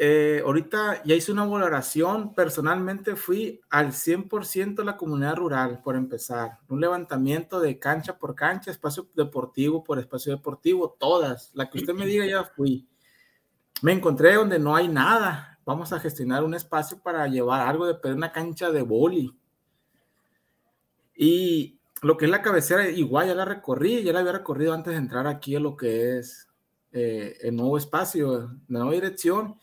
[0.00, 5.96] Eh, ahorita ya hice una valoración, personalmente fui al 100% de la comunidad rural, por
[5.96, 6.60] empezar.
[6.68, 11.50] Un levantamiento de cancha por cancha, espacio deportivo por espacio deportivo, todas.
[11.52, 12.86] La que usted me diga ya fui.
[13.82, 15.58] Me encontré donde no hay nada.
[15.64, 19.36] Vamos a gestionar un espacio para llevar algo de una cancha de boli.
[21.16, 24.92] Y lo que es la cabecera, igual ya la recorrí, ya la había recorrido antes
[24.92, 26.46] de entrar aquí a lo que es
[26.92, 29.56] eh, el nuevo espacio, la nueva dirección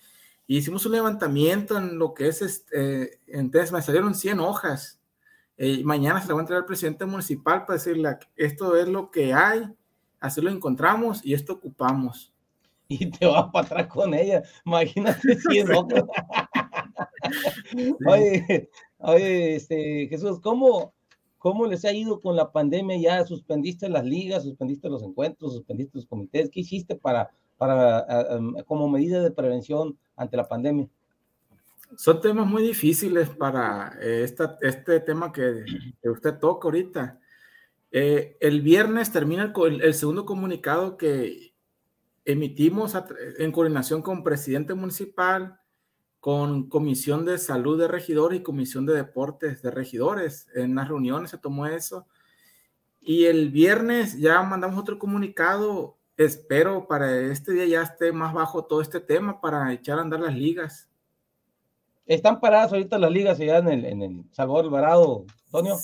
[0.48, 5.02] hicimos un levantamiento en lo que es, este, entonces me salieron 100 hojas.
[5.58, 9.10] Eh, mañana se le va a entregar al presidente municipal para decirle, esto es lo
[9.10, 9.64] que hay,
[10.20, 12.32] así lo encontramos y esto ocupamos.
[12.88, 16.04] Y te vas para atrás con ella, imagínate 100 hojas.
[18.06, 20.94] Oye, oye, este, Jesús, ¿cómo,
[21.40, 22.98] ¿cómo les ha ido con la pandemia?
[22.98, 26.52] ¿Ya suspendiste las ligas, suspendiste los encuentros, suspendiste los comités?
[26.52, 28.06] ¿Qué hiciste para para,
[28.66, 30.90] como medida de prevención ante la pandemia?
[31.98, 35.64] Son temas muy difíciles para eh, esta, este tema que,
[36.04, 37.20] usted toca ahorita.
[37.92, 41.54] Eh, el viernes termina el, el, segundo comunicado que
[42.26, 42.98] emitimos
[43.38, 45.60] en coordinación con presidente municipal,
[46.20, 50.48] con comisión de salud de regidores y comisión de deportes de regidores.
[50.56, 52.08] En las reuniones se tomó eso.
[53.00, 55.98] Y el viernes ya mandamos otro comunicado.
[56.18, 60.22] Espero para este día ya esté más bajo todo este tema para echar a andar
[60.22, 60.90] las ligas.
[62.06, 65.76] ¿Están paradas ahorita las ligas allá en el, en el Salvador Alvarado, Antonio?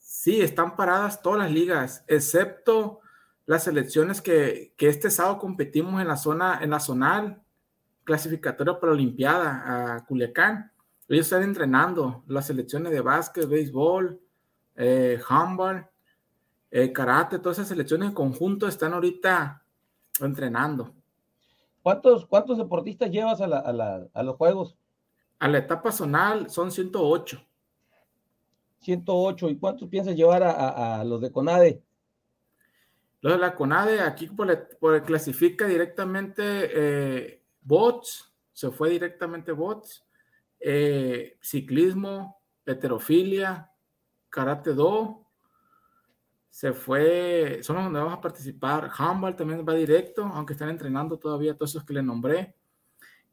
[0.00, 3.00] Sí, están paradas todas las ligas, excepto
[3.46, 7.42] las selecciones que, que este sábado competimos en la zona, en la zonal,
[8.02, 10.72] clasificatoria para la Olimpiada a Culiacán.
[11.08, 14.20] Ellos están entrenando las selecciones de básquet, béisbol,
[14.76, 15.86] eh, handball,
[16.70, 19.62] eh, karate, todas esas selecciones en conjunto están ahorita
[20.26, 20.94] entrenando.
[21.82, 24.76] ¿Cuántos, cuántos deportistas llevas a, a, los Juegos?
[25.38, 27.40] A la etapa zonal son 108.
[28.80, 29.48] 108.
[29.48, 31.82] ¿Y cuántos piensas llevar a, los de CONADE?
[33.20, 40.04] Los de la CONADE aquí por, clasifica directamente eh, bots, se fue directamente bots,
[40.60, 43.70] eh, ciclismo, heterofilia,
[44.28, 45.27] karate do,
[46.58, 51.54] se fue, son donde vamos a participar, handball también va directo, aunque están entrenando todavía
[51.54, 52.56] todos esos que le nombré,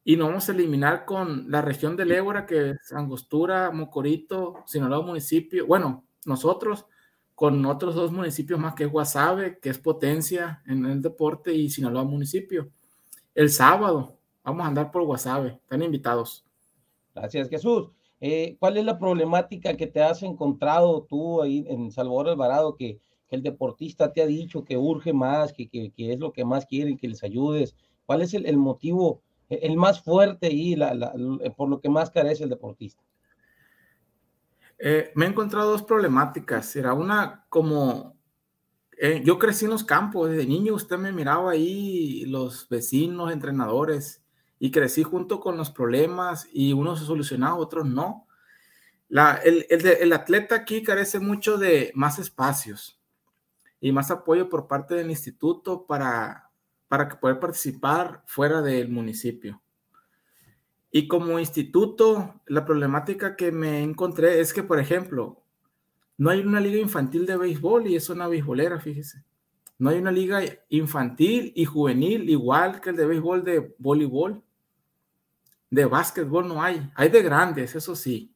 [0.04, 5.04] y nos vamos a eliminar con la región del Ébora, que es Angostura, Mocorito, Sinaloa
[5.04, 6.86] municipio, bueno, nosotros,
[7.34, 11.72] con otros dos municipios más que es Guasave, que es potencia en el deporte, y
[11.72, 12.70] Sinaloa municipio.
[13.34, 16.46] El sábado, Vamos a andar por WhatsApp, están invitados.
[17.16, 17.90] Gracias, Jesús.
[18.22, 23.00] Eh, ¿Cuál es la problemática que te has encontrado tú ahí en Salvador Alvarado que,
[23.30, 26.98] el deportista te ha dicho que urge más, que, que, es lo que más quieren,
[26.98, 27.76] que les ayudes?
[28.06, 30.76] ¿Cuál es el, motivo, el más fuerte y
[31.58, 33.04] por lo que más carece el deportista?
[34.78, 36.76] Eh, me he encontrado dos problemáticas.
[36.76, 38.16] Era una como
[38.98, 44.24] eh, yo crecí en los campos, desde niño usted me miraba ahí, los vecinos, entrenadores,
[44.60, 48.28] y crecí junto con los problemas y unos se solucionaba, otros no.
[49.10, 53.00] La, el, el, el, atleta aquí carece mucho de más espacios
[53.86, 56.50] y más apoyo por parte del instituto para,
[56.88, 59.62] para poder participar fuera del municipio.
[60.90, 65.44] Y como instituto, la problemática que me encontré es que, por ejemplo,
[66.18, 69.24] no hay una liga infantil de béisbol y es una beisbolera, fíjese.
[69.78, 74.42] No hay una liga infantil y juvenil igual que el de béisbol de voleibol.
[75.70, 76.90] De básquetbol no hay.
[76.96, 78.34] Hay de grandes, eso sí.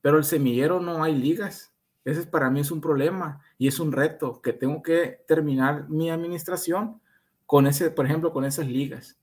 [0.00, 1.71] Pero el semillero no hay ligas.
[2.04, 6.10] Ese para mí es un problema y es un reto que tengo que terminar mi
[6.10, 7.00] administración
[7.46, 9.18] con ese, por ejemplo, con esas ligas.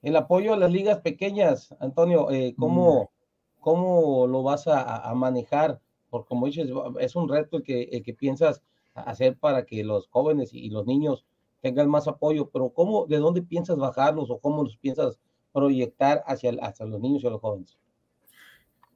[0.00, 3.60] El apoyo a las ligas pequeñas, Antonio, eh, ¿cómo, mm.
[3.60, 5.80] ¿cómo, lo vas a, manejar?
[6.10, 6.68] Porque como dices,
[6.98, 8.62] es un reto que, el que piensas
[8.94, 11.24] hacer para que los jóvenes y los niños
[11.60, 15.20] tengan más apoyo, pero ¿cómo, de dónde piensas bajarlos o cómo los piensas
[15.52, 17.78] proyectar hacia, hacia los niños y los jóvenes?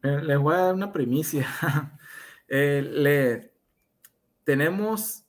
[0.03, 1.47] Les voy a dar una primicia.
[2.49, 3.53] Eh, le,
[4.45, 5.25] tenemos,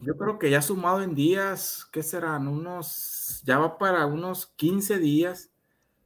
[0.00, 2.48] yo creo que ya sumado en días, ¿qué serán?
[2.48, 5.52] Unos, ya va para unos 15 días,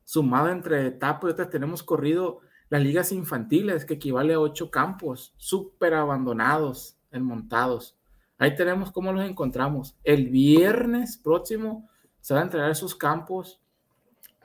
[0.04, 5.94] sumado entre etapas otras, tenemos corrido las ligas infantiles, que equivale a ocho campos, súper
[5.94, 7.96] abandonados, montados.
[8.38, 9.96] Ahí tenemos cómo los encontramos.
[10.04, 11.88] El viernes próximo
[12.20, 13.62] se van a entregar esos campos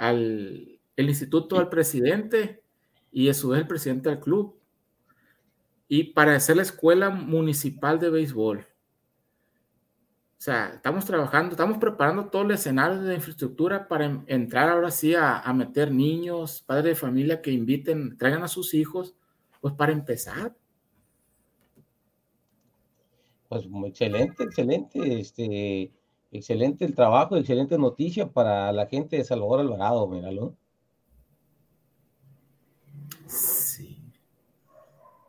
[0.01, 2.63] al el instituto al presidente
[3.11, 4.57] y a su vez el presidente del club.
[5.87, 8.59] Y para hacer la escuela municipal de béisbol.
[8.59, 15.13] O sea, estamos trabajando, estamos preparando todo el escenario de infraestructura para entrar ahora sí
[15.13, 19.15] a, a meter niños, padres de familia que inviten, traigan a sus hijos,
[19.59, 20.55] pues para empezar.
[23.49, 25.91] Pues excelente, excelente, este,
[26.31, 30.55] excelente el trabajo, excelente noticia para la gente de Salvador Alvarado, míralo.
[33.27, 33.99] Sí.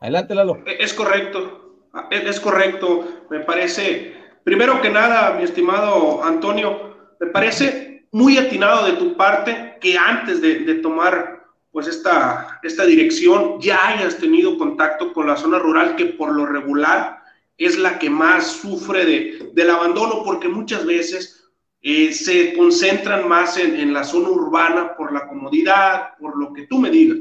[0.01, 0.63] Adelante, Lalo.
[0.67, 1.77] Es correcto,
[2.11, 8.93] es correcto, me parece, primero que nada, mi estimado Antonio, me parece muy atinado de
[8.95, 15.13] tu parte que antes de, de tomar pues esta, esta dirección ya hayas tenido contacto
[15.13, 17.22] con la zona rural que por lo regular
[17.65, 21.45] es la que más sufre de, del abandono porque muchas veces
[21.81, 26.79] eh, se concentran más en, la zona urbana por la comodidad, por lo que tú
[26.79, 27.19] me digas.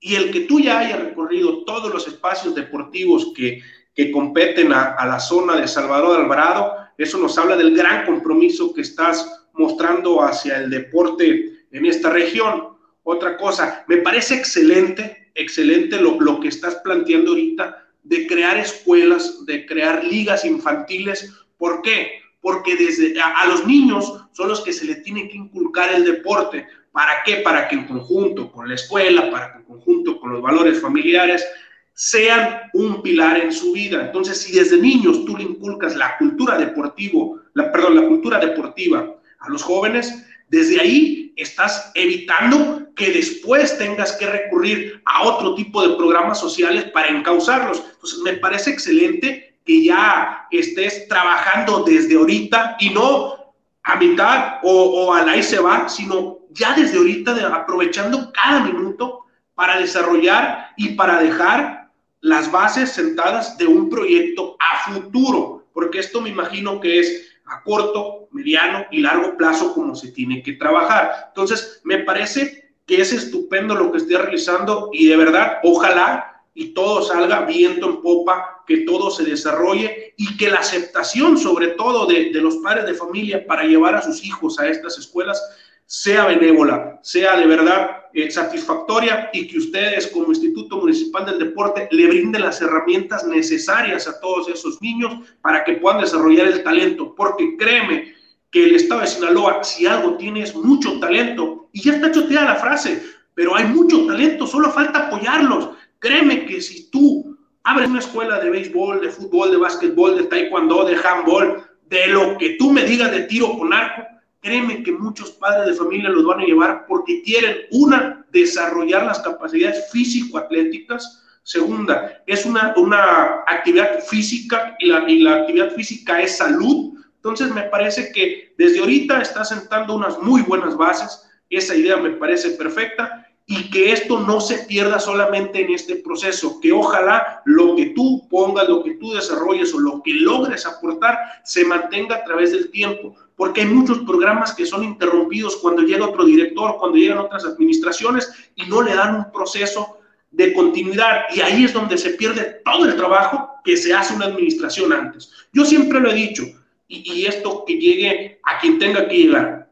[0.00, 3.60] Y el que tú ya hayas recorrido todos los espacios deportivos que,
[3.94, 6.72] que competen a, a la zona de Salvador Alvarado.
[6.96, 12.76] Eso nos habla del gran compromiso que estás mostrando hacia el deporte en esta región.
[13.02, 19.44] Otra cosa, me parece excelente, excelente lo, lo que estás planteando ahorita de crear escuelas,
[19.46, 21.32] de crear ligas infantiles.
[21.56, 22.20] ¿Por qué?
[22.40, 26.66] Porque desde a, los niños son los que se le tiene que inculcar el deporte.
[26.92, 27.36] ¿Para qué?
[27.36, 31.46] Para que en conjunto con la escuela, para que en conjunto con los valores familiares,
[31.92, 34.02] sean un pilar en su vida.
[34.02, 39.16] Entonces, si desde niños tú le inculcas la cultura deportivo, la, perdón, la cultura deportiva
[39.40, 45.80] a los jóvenes, desde ahí estás evitando que después tengas que recurrir a otro tipo
[45.86, 47.82] de programas sociales para encauzarlos.
[47.92, 54.70] Entonces, me parece excelente que ya estés trabajando desde ahorita y no a mitad o,
[54.72, 59.20] o a la y se va, sino ya desde ahorita de, aprovechando cada minuto
[59.54, 66.20] para desarrollar y para dejar las bases sentadas de un proyecto a futuro, porque esto
[66.20, 71.26] me imagino que es a corto, mediano y largo plazo como se tiene que trabajar.
[71.28, 76.68] Entonces, me parece que es estupendo lo que estoy realizando y de verdad, ojalá y
[76.68, 82.06] todo salga viento en popa, que todo se desarrolle y que la aceptación, sobre todo
[82.06, 85.40] de, de los padres de familia, para llevar a sus hijos a estas escuelas,
[85.84, 91.88] sea benévola, sea de verdad eh, satisfactoria y que ustedes como Instituto Municipal del Deporte
[91.90, 97.14] le brinden las herramientas necesarias a todos esos niños para que puedan desarrollar el talento.
[97.14, 98.14] Porque créeme
[98.50, 101.68] que el Estado de Sinaloa, si algo tiene, es mucho talento.
[101.72, 103.02] Y ya está choteada la frase,
[103.34, 105.70] pero hay mucho talento, solo falta apoyarlos.
[105.98, 110.84] Créeme que si tú abres una escuela de béisbol, de fútbol, de básquetbol, de taekwondo,
[110.84, 114.02] de handball, de lo que tú me digas de tiro con arco,
[114.40, 119.20] créeme que muchos padres de familia los van a llevar porque quieren, una, desarrollar las
[119.20, 126.36] capacidades físico-atléticas, segunda, es una, una actividad física y la, y la actividad física es
[126.36, 126.97] salud.
[127.30, 132.10] Entonces me parece que desde ahorita está sentando unas muy buenas bases, esa idea me
[132.10, 133.24] parece perfecta.
[133.50, 138.28] Y que esto no se pierda solamente en este proceso, que ojalá lo que tú
[138.28, 142.70] pongas, lo que tú desarrolles o lo que logres aportar se mantenga a través del
[142.70, 147.46] tiempo, porque hay muchos programas que son interrumpidos cuando llega otro director, cuando llegan otras
[147.46, 149.96] administraciones y no le dan un proceso
[150.30, 151.22] de continuidad.
[151.34, 155.32] Y ahí es donde se pierde todo el trabajo que se hace una administración antes.
[155.54, 156.42] Yo siempre lo he dicho
[156.88, 159.70] y, esto que llegue a quien tenga que llegar,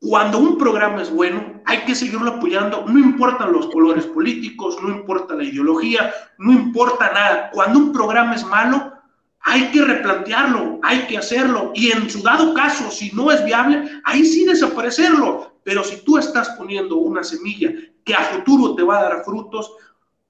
[0.00, 4.90] cuando un programa es bueno, hay que seguirlo apoyando, no importan los colores políticos, no
[4.90, 7.50] importa la ideología, no importa nada.
[7.52, 8.92] Cuando un programa es malo,
[9.40, 11.72] hay que replantearlo, hay que hacerlo.
[11.74, 15.60] Y en su dado caso, si no es viable, ahí sí desaparecerlo.
[15.64, 17.72] Pero si tú estás poniendo una semilla
[18.04, 19.72] que a futuro te va a dar frutos,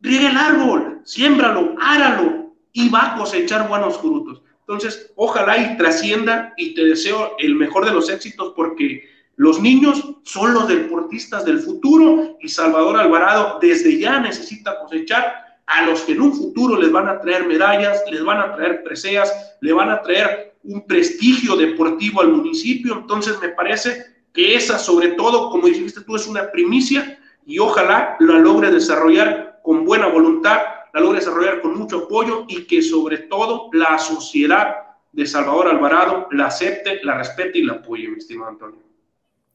[0.00, 4.42] riega el árbol, siémbralo, áralo y va a cosechar buenos frutos.
[4.68, 10.16] Entonces, ojalá y trascienda y te deseo el mejor de los éxitos porque los niños
[10.24, 15.32] son los deportistas del futuro y Salvador Alvarado desde ya necesita cosechar
[15.64, 18.82] a los que en un futuro les van a traer medallas, les van a traer
[18.82, 22.92] preseas, le van a traer un prestigio deportivo al municipio.
[22.92, 24.04] Entonces me parece
[24.34, 29.60] que esa sobre todo, como dijiste tú, es una primicia y ojalá la logre desarrollar
[29.62, 30.58] con buena voluntad,
[30.92, 34.76] la logre desarrollar con mucho apoyo y que sobre todo la sociedad
[35.12, 38.82] de Salvador Alvarado la acepte, la respete y la apoye, mi estimado Antonio.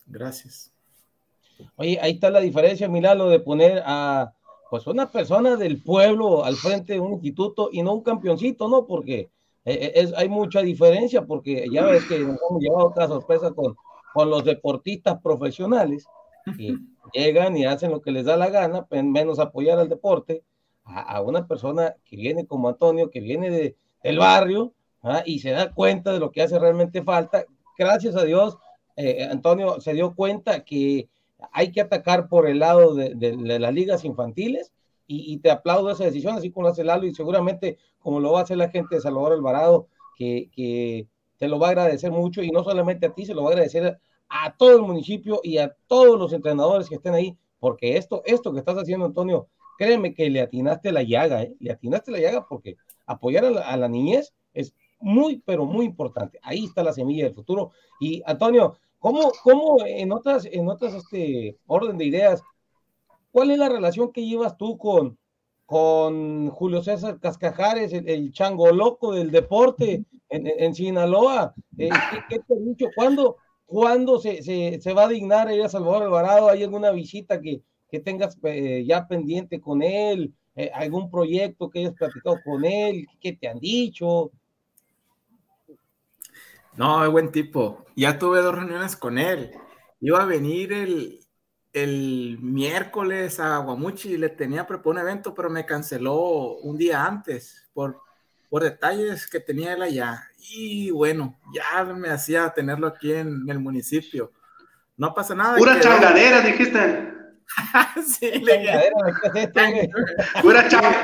[0.06, 0.74] Gracias.
[1.76, 4.34] Oye, ahí está la diferencia, Milano, de poner a
[4.70, 8.88] pues una persona del pueblo al frente de un instituto y no un campeoncito, ¿no?
[8.88, 9.30] Porque
[9.66, 13.76] es, hay mucha diferencia, porque ya ves que nos hemos llevado otra sorpresa con,
[14.14, 16.06] con los deportistas profesionales
[16.58, 16.76] y
[17.14, 20.44] llegan y hacen lo que les da la gana, menos apoyar al deporte,
[20.86, 25.24] a, una persona que viene como Antonio, que viene de, del barrio ¿ah?
[25.26, 27.46] y se da cuenta de lo que hace realmente falta.
[27.78, 28.58] Gracias a Dios,
[28.96, 31.10] eh, Antonio se dio cuenta que
[31.52, 34.72] hay que atacar por el lado de, las ligas infantiles
[35.08, 38.32] y, y, te aplaudo esa decisión, así como lo hace Lalo y seguramente como lo
[38.32, 42.12] va a hacer la gente de Salvador Alvarado, que, que te lo va a agradecer
[42.12, 44.00] mucho y no solamente a ti, se lo va a agradecer
[44.30, 48.54] a todo el municipio y a todos los entrenadores que estén ahí, porque esto, esto
[48.54, 49.48] que estás haciendo, Antonio,
[49.78, 51.56] créeme que le atinaste la llaga, ¿eh?
[51.60, 56.40] le atinaste la llaga porque apoyar a la, niñez es muy, pero muy importante.
[56.42, 57.72] Ahí está la semilla del futuro.
[58.00, 62.42] Y Antonio, ¿cómo, cómo en otras, en otras este, orden de ideas,
[63.32, 65.18] cuál es la relación que llevas tú con,
[65.66, 71.54] con Julio César Cascajares, el, chango loco del deporte en, en Sinaloa?
[71.78, 71.90] Eh,
[72.30, 72.92] ¿qué, ¿qué, te?
[72.96, 76.50] ¿Cuándo, cuándo se, se, se, va a dignar ir a Salvador Alvarado?
[76.50, 77.62] ¿Hay alguna visita que,
[77.94, 80.34] que tengas eh, ya pendiente con él?
[80.56, 84.32] eh, algún proyecto que hayas platicado con él, qué te han dicho.
[86.76, 87.86] No, es buen tipo.
[87.96, 89.52] Ya tuve dos reuniones con él.
[90.00, 91.20] Iba a venir el,
[91.72, 97.06] el miércoles a Guamuchi y le tenía preparado un evento, pero me canceló un día
[97.06, 98.00] antes por,
[98.50, 100.24] por detalles que tenía él allá.
[100.50, 104.32] Y bueno, ya me hacía tenerlo aquí en el municipio.
[104.98, 105.58] No pasa nada.
[105.58, 107.13] Pura changadera, dijiste.
[108.08, 108.44] sí,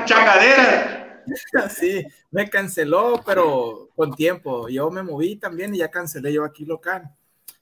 [0.04, 1.06] changadera.
[1.70, 4.68] Sí, me canceló, pero con tiempo.
[4.68, 7.14] Yo me moví también y ya cancelé yo aquí local.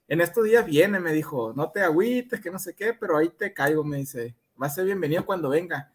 [0.07, 3.29] En estos días viene, me dijo, no te agüites, que no sé qué, pero ahí
[3.29, 4.35] te caigo, me dice.
[4.61, 5.93] Va a ser bienvenido cuando venga.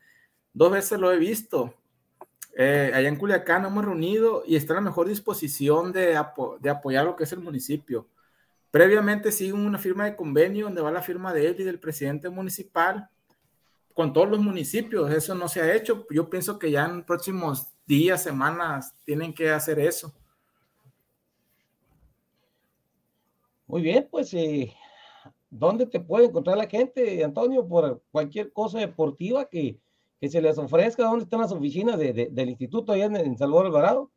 [0.54, 1.74] Dos veces lo he visto.
[2.56, 6.20] Eh, allá en Culiacán hemos reunido y está en la mejor disposición de,
[6.60, 8.08] de apoyar lo que es el municipio.
[8.74, 12.28] Previamente sigue una firma de convenio donde va la firma de él y del presidente
[12.32, 13.08] municipal
[13.94, 15.12] con todos los municipios.
[15.12, 16.08] Eso no se ha hecho.
[16.10, 20.12] Yo pienso que ya en próximos días, semanas, tienen que hacer eso.
[23.68, 24.74] Muy bien, pues, eh,
[25.52, 29.80] ¿dónde te puede encontrar la gente, Antonio, por cualquier cosa deportiva que,
[30.20, 31.04] que se les ofrezca?
[31.04, 34.12] ¿Dónde están las oficinas del instituto allá en, Salvador Alvarado?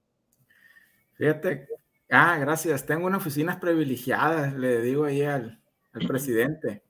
[1.12, 1.68] Fíjate,
[2.10, 2.86] ah, gracias.
[2.86, 5.60] Tengo unas oficinas privilegiadas, le digo ahí al,
[5.92, 6.82] al presidente.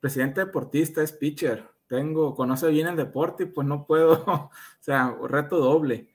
[0.00, 1.68] Presidente deportista es pitcher.
[1.88, 4.50] Tengo, conoce bien el deporte y pues no puedo, o
[4.80, 6.10] sea, reto doble.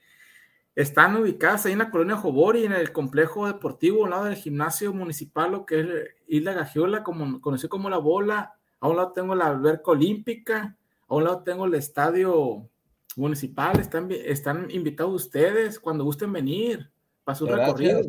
[0.76, 4.92] Están ubicadas ahí en la colonia Jobori, en el complejo deportivo, al lado del gimnasio
[4.94, 5.88] municipal, lo que es
[6.28, 8.56] Isla Gagiola, como, conocido como La Bola.
[8.80, 10.76] A un lado tengo la alberca olímpica,
[11.08, 12.68] a un lado tengo el estadio
[13.16, 13.80] municipal.
[13.80, 16.92] Están, están invitados ustedes cuando gusten venir
[17.24, 18.02] para su recorrido.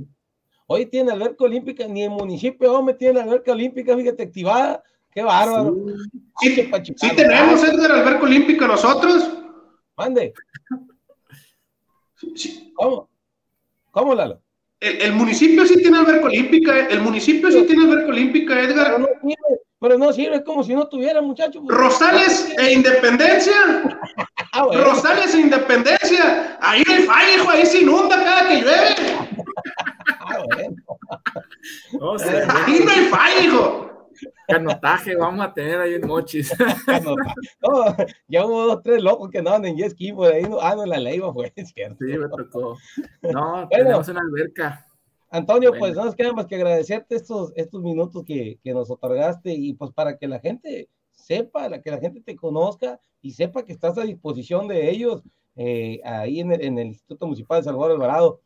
[0.66, 4.82] Hoy tiene alberca olímpica, ni el municipio me tiene alberca olímpica, fíjate, activada.
[5.12, 5.76] Qué bárbaro.
[6.40, 9.30] Sí, sí, tenemos, Edgar, alberca olímpica nosotros.
[9.96, 10.34] Mande.
[12.74, 13.08] ¿Cómo?
[13.90, 14.40] ¿Cómo, Lalo?
[14.80, 18.96] El, municipio sí tiene alberca olímpica, el municipio sí tiene alberca olímpica, Edgar.
[18.96, 21.62] Pero no sirve, pero no sirve, es como si no tuviera, muchachos.
[21.68, 23.54] Rosales e Independencia.
[24.52, 26.58] ah, Rosales e Independencia.
[26.60, 28.94] Ahí hay falla, hijo, ahí se inunda cada que llueve.
[30.50, 30.76] Ah, bueno.
[32.48, 33.90] ahí no hay falla, hijo.
[34.46, 36.52] Canotaje vamos a tener ahí en Mochis.
[38.28, 40.44] ya hubo dos, tres locos que andaban en jet ski por ahí.
[40.60, 42.04] Ah, no, la ley fue, cierto.
[42.04, 42.76] Sí, me tocó.
[43.22, 44.86] No, tenemos una alberca.
[45.30, 49.52] Antonio, pues no nos queda más que agradecerte estos, estos minutos que, que, nos otorgaste
[49.52, 53.64] y pues para que la gente sepa, la que la gente te conozca y sepa
[53.64, 55.22] que estás a disposición de ellos
[55.56, 58.40] eh, ahí en el, en el, Instituto Municipal de Salvador Alvarado.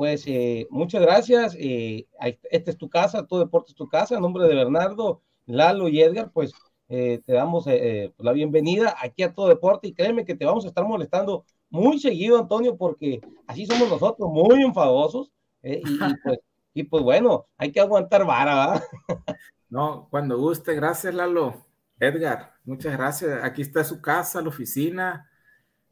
[0.00, 1.54] Pues eh, muchas gracias.
[1.58, 2.08] Eh,
[2.50, 4.14] esta es tu casa, tu deporte es tu casa.
[4.14, 6.54] En nombre de Bernardo, Lalo y Edgar, pues
[6.88, 10.68] eh, te damos la bienvenida aquí a todo deporte y créeme que te vamos a
[10.68, 15.30] estar molestando muy seguido, Antonio, porque así somos nosotros, muy enfadosos.
[15.62, 15.82] y,
[16.24, 16.38] pues,
[16.72, 18.84] y, pues, bueno, hay que aguantar vara, ¿verdad?
[19.68, 21.66] No, cuando guste, gracias Lalo.
[21.98, 23.44] Edgar, muchas gracias.
[23.44, 25.30] Aquí está su casa, la oficina.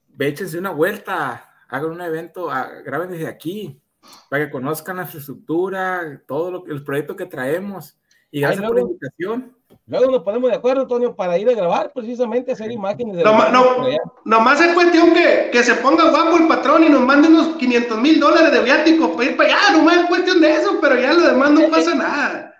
[0.08, 3.82] Véchense una vuelta, hagan un evento, ah, graben desde aquí
[4.28, 7.96] para que conozcan la infraestructura, todo lo, el proyecto que traemos.
[8.30, 9.56] Y gracias por la invitación.
[9.86, 13.16] Luego nos ponemos de acuerdo, Antonio, para ir a grabar, precisamente, hacer imágenes.
[13.16, 13.86] De no, no,
[14.24, 17.98] nomás es cuestión que, que, se ponga guapo el patrón y nos mande unos 500
[17.98, 21.14] mil dólares de viáticos para ir para allá, nomás es cuestión de eso, pero ya
[21.14, 22.54] lo demás no pasa nada.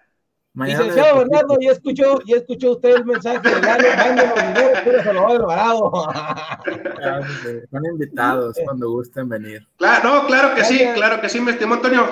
[0.67, 5.41] Licenciado Bernardo, ya escuchó, ya escuchó usted el mensaje de Galo, mándenos dinero, puro Salvador
[5.43, 5.93] Alvarado.
[7.71, 9.67] Son invitados cuando gusten venir.
[9.77, 12.07] Claro, no, claro que sí, claro que sí, mi estimado Antonio.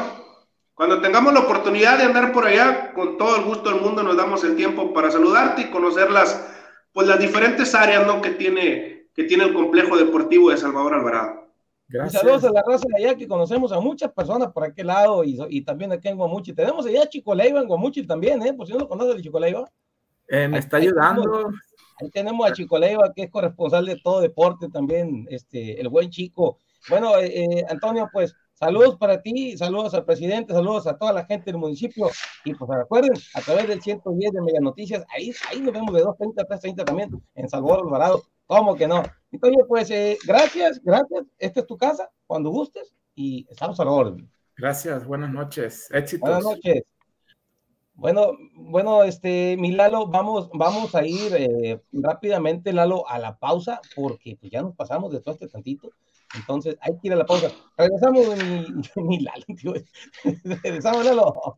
[0.74, 4.16] Cuando tengamos la oportunidad de andar por allá, con todo el gusto del mundo nos
[4.16, 6.47] damos el tiempo para saludarte y conocer las,
[6.92, 8.20] pues, las diferentes áreas ¿no?
[8.20, 11.45] que, tiene, que tiene el complejo deportivo de Salvador Alvarado.
[11.89, 12.20] Gracias.
[12.20, 15.39] saludos a la raza de allá que conocemos a muchas personas por aquel lado y,
[15.51, 16.53] y también aquí en Guamuchi.
[16.53, 18.53] Tenemos allá a Chico Leiva en Guamuchi también, ¿eh?
[18.53, 19.70] Por si no lo conoces, Chico Leiva.
[20.28, 21.51] Eh, me está ayudando.
[21.99, 26.11] Ahí tenemos, a Chico Leiva, que es corresponsal de todo deporte también, este, el buen
[26.11, 26.59] chico.
[26.89, 31.24] Bueno, eh, eh, Antonio, pues saludos para ti, saludos al presidente, saludos a toda la
[31.24, 32.11] gente del municipio.
[32.45, 36.05] Y pues recuerden, a través del 110 de Mega Noticias, ahí, ahí nos vemos de
[36.05, 38.22] 2.30 a 3.30 también en Salvador Alvarado.
[38.47, 39.03] ¿Cómo que no?
[39.32, 41.24] Entonces, pues, eh, gracias, gracias.
[41.38, 44.30] Esta es tu casa, cuando gustes, y estamos a la orden.
[44.57, 45.88] Gracias, buenas noches.
[45.90, 46.28] Éxitos.
[46.28, 46.84] Buenas noches.
[47.94, 53.80] Bueno, bueno, este, mi Lalo, vamos, vamos a ir eh, rápidamente, Lalo, a la pausa,
[53.97, 55.90] porque pues, ya nos pasamos de todo este tantito.
[56.34, 57.51] Entonces, hay que ir a la pausa.
[57.76, 59.74] Regresamos, mi, mi Lalo, tío.
[60.62, 61.57] Regresamos, Lalo.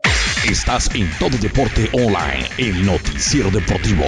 [0.48, 4.04] Estás en Todo Deporte Online, el noticiero deportivo.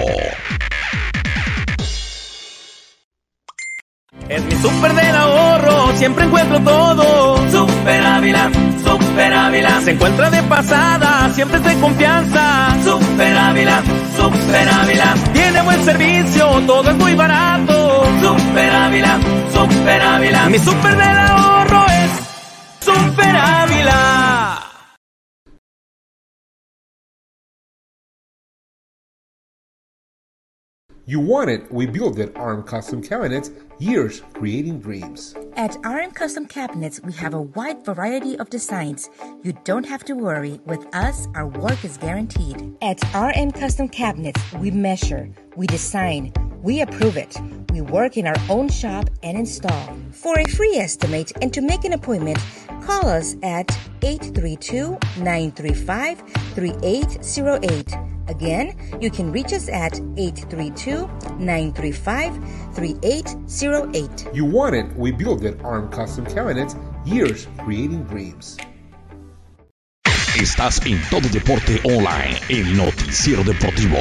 [4.31, 4.55] Es mi
[5.97, 7.35] siempre encuentro todo.
[7.51, 8.49] Super Ávila,
[8.81, 9.81] Super Ávila.
[9.81, 12.77] Se encuentra de pasada, siempre es de confianza.
[12.81, 13.83] Super Ávila,
[14.15, 15.15] Super Ávila.
[15.33, 18.05] Tiene buen servicio, todo es muy barato.
[18.21, 19.19] Super Ávila,
[19.53, 20.49] Super Ávila.
[20.49, 24.20] Mi super del ahorro es Super Ávila.
[31.11, 32.31] You want it, we build it.
[32.37, 35.35] ARM Custom Cabinets, years creating dreams.
[35.57, 39.09] At RM Custom Cabinets, we have a wide variety of designs.
[39.43, 40.61] You don't have to worry.
[40.65, 42.77] With us, our work is guaranteed.
[42.81, 46.31] At RM Custom Cabinets, we measure, we design,
[46.63, 47.35] we approve it.
[47.73, 49.93] We work in our own shop and install.
[50.13, 52.39] For a free estimate and to make an appointment,
[52.83, 53.69] call us at
[54.01, 56.19] 832 935
[56.55, 58.10] 3808.
[58.31, 61.05] Again, you can reach us at 832
[61.37, 62.39] 935
[62.73, 64.29] 3808.
[64.33, 65.59] You want it, we build it.
[65.65, 68.57] ARM Custom Cabinets, years creating dreams.
[70.39, 73.97] Estás en Todo Deporte Online, el noticiero deportivo.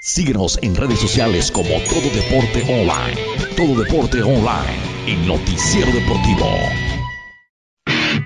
[0.00, 3.16] Síguenos en redes sociales como Todo Deporte Online.
[3.56, 6.46] Todo Deporte Online, el noticiero deportivo.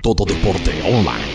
[0.01, 1.34] Todo Deporte Online,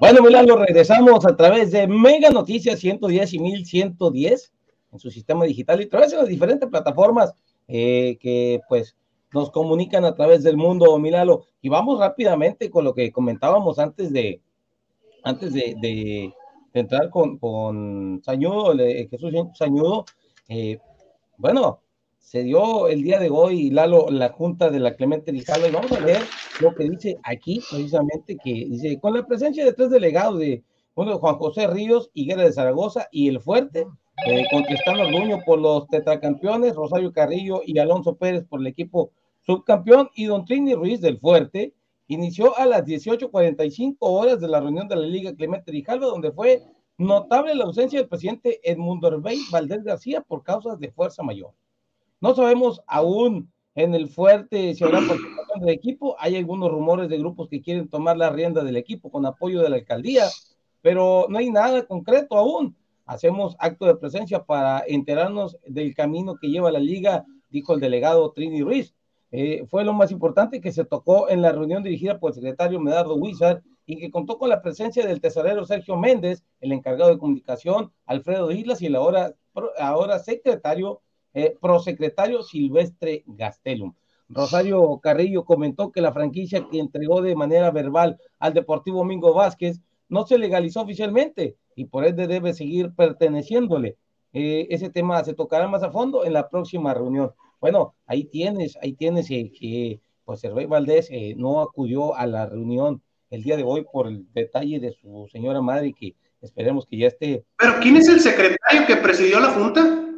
[0.00, 4.52] Bueno, Milano, regresamos a través de Mega Noticias 110 y 1110
[4.92, 7.34] en su sistema digital y a través de las diferentes plataformas
[7.68, 8.96] eh, que pues
[9.34, 11.44] nos comunican a través del mundo, Milalo.
[11.60, 14.40] Y vamos rápidamente con lo que comentábamos antes de
[15.22, 16.32] antes de,
[16.72, 20.06] entrar con, con Sañudo, Jesús Sañudo.
[20.48, 20.78] Eh,
[21.36, 21.82] bueno,
[22.30, 25.90] se dio el día de hoy, Lalo, la junta de la Clemente Rizal, y vamos
[25.90, 26.22] a leer
[26.60, 30.62] lo que dice aquí, precisamente, que dice, con la presencia de tres delegados de,
[30.94, 33.84] uno de Juan José Ríos, Higuera de Zaragoza y El Fuerte,
[34.28, 39.10] eh, con Cristán Orduño por los tetracampeones, Rosario Carrillo y Alonso Pérez por el equipo
[39.40, 41.74] subcampeón, y Don Trini Ruiz del Fuerte,
[42.06, 46.62] inició a las 18.45 horas de la reunión de la Liga Clemente Rijalva, donde fue
[46.96, 51.50] notable la ausencia del presidente Edmundo Herbey Valdés García por causas de fuerza mayor.
[52.20, 56.16] No sabemos aún en el fuerte si habrá participación del equipo.
[56.18, 59.70] Hay algunos rumores de grupos que quieren tomar la rienda del equipo con apoyo de
[59.70, 60.26] la alcaldía,
[60.82, 62.76] pero no hay nada concreto aún.
[63.06, 68.30] Hacemos acto de presencia para enterarnos del camino que lleva la liga, dijo el delegado
[68.32, 68.94] Trini Ruiz.
[69.32, 72.80] Eh, fue lo más importante que se tocó en la reunión dirigida por el secretario
[72.80, 77.18] Medardo Wizard y que contó con la presencia del tesorero Sergio Méndez, el encargado de
[77.18, 79.34] comunicación, Alfredo Islas y el ahora,
[79.78, 81.00] ahora secretario
[81.34, 83.94] eh, prosecretario Silvestre Gastelum.
[84.28, 89.80] Rosario Carrillo comentó que la franquicia que entregó de manera verbal al Deportivo Mingo Vázquez
[90.08, 93.96] no se legalizó oficialmente y por ende debe seguir perteneciéndole.
[94.32, 97.32] Eh, ese tema se tocará más a fondo en la próxima reunión.
[97.60, 102.46] Bueno, ahí tienes, ahí tienes eh, que pues el Valdés eh, no acudió a la
[102.46, 106.98] reunión el día de hoy por el detalle de su señora madre que esperemos que
[106.98, 107.44] ya esté.
[107.58, 110.09] Pero ¿quién es el secretario que presidió la junta?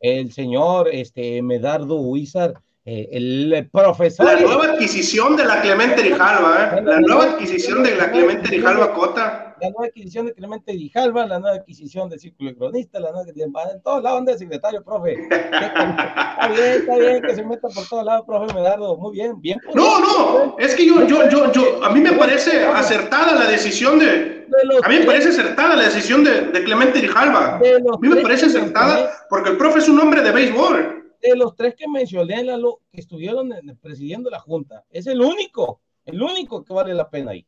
[0.00, 4.26] El señor este, Medardo Huizar, eh, el, profesor.
[4.26, 6.82] La nueva adquisición de la Clemente Rijalva, ¿eh?
[6.82, 9.45] La nueva adquisición de la Clemente Rijalva Cota.
[9.60, 13.30] La nueva adquisición de Clemente Rijalva, la nueva adquisición de Círculo de Cronistas, la nueva
[13.72, 15.14] en todos lados anda el secretario, profe.
[15.30, 18.96] Está bien, está bien que se meta por todos lados, profe Medardo.
[18.98, 19.58] Muy bien, bien.
[19.74, 23.98] No, no, es que yo, yo, yo, yo, a mí me parece acertada la decisión
[23.98, 24.46] de,
[24.82, 27.56] a mí me parece acertada la decisión de, de Clemente Grijalva.
[27.56, 27.60] A
[28.00, 31.14] mí me parece acertada porque el profe es un hombre de béisbol.
[31.20, 33.50] De los tres que mencioné, Lalo, que estuvieron
[33.80, 37.46] presidiendo la Junta, es el único, el único que vale la pena ahí.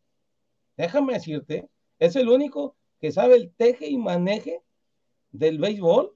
[0.76, 1.68] Déjame decirte,
[1.98, 4.62] es el único que sabe el teje y maneje
[5.30, 6.14] del béisbol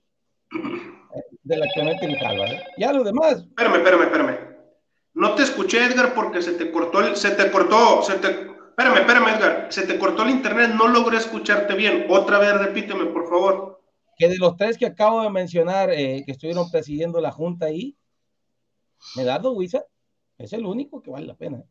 [1.42, 2.46] de la Clemente Grijalva.
[2.46, 2.62] ¿eh?
[2.78, 3.38] Ya lo demás.
[3.42, 4.38] Espérame, espérame, espérame.
[5.14, 9.00] No te escuché, Edgar, porque se te cortó, el, se te cortó, se te, Espérame,
[9.00, 9.66] espérame, Edgar.
[9.70, 12.06] Se te cortó el internet, no logré escucharte bien.
[12.08, 13.82] Otra vez, repíteme, por favor.
[14.16, 17.96] Que de los tres que acabo de mencionar, eh, que estuvieron presidiendo la junta ahí,
[19.16, 19.84] Medardo Huiza
[20.38, 21.62] es el único que vale la pena.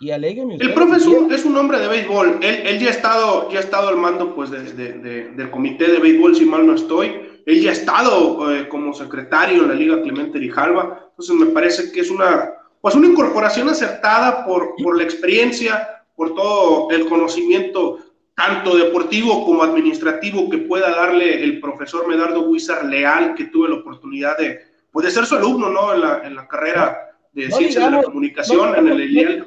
[0.00, 2.40] Y alégueme El profe es un, es un, hombre de béisbol.
[2.42, 5.50] Él, él, ya, ha estado, ya ha estado al mando pues, de, de, de, del
[5.50, 7.12] comité de béisbol, si mal no estoy.
[7.46, 11.92] él ya ha estado eh, como secretario en la Liga Clemente Rijalva, entonces me parece
[11.92, 17.98] que es una, pues una incorporación acertada por, por la experiencia, por todo el conocimiento
[18.34, 23.76] tanto deportivo como administrativo que pueda darle el profesor Medardo Huizar Leal, que tuve la
[23.76, 25.94] oportunidad de, pues, ser su alumno, ¿no?
[25.94, 26.98] En la, en la carrera
[27.32, 29.46] de Ciencias de la Comunicación, en el ELIEL.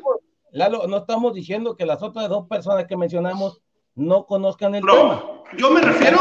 [0.57, 3.61] Lalo, no estamos diciendo que las otras dos personas que mencionamos
[3.93, 5.23] no conozcan el tema.
[5.55, 6.17] Yo me refiero,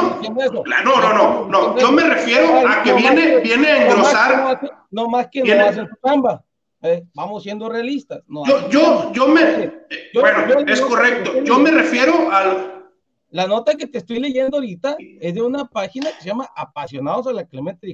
[0.84, 4.61] no, no, no, no, yo me refiero a que viene, viene a engrosar.
[4.91, 6.45] No más que no su chamba.
[6.82, 8.20] Eh, vamos siendo realistas.
[8.28, 9.72] yo, yo, yo me,
[10.12, 11.43] bueno, es correcto.
[11.43, 12.84] Yo me refiero al.
[13.30, 17.26] La nota que te estoy leyendo ahorita es de una página que se llama Apasionados
[17.26, 17.93] a la Clemente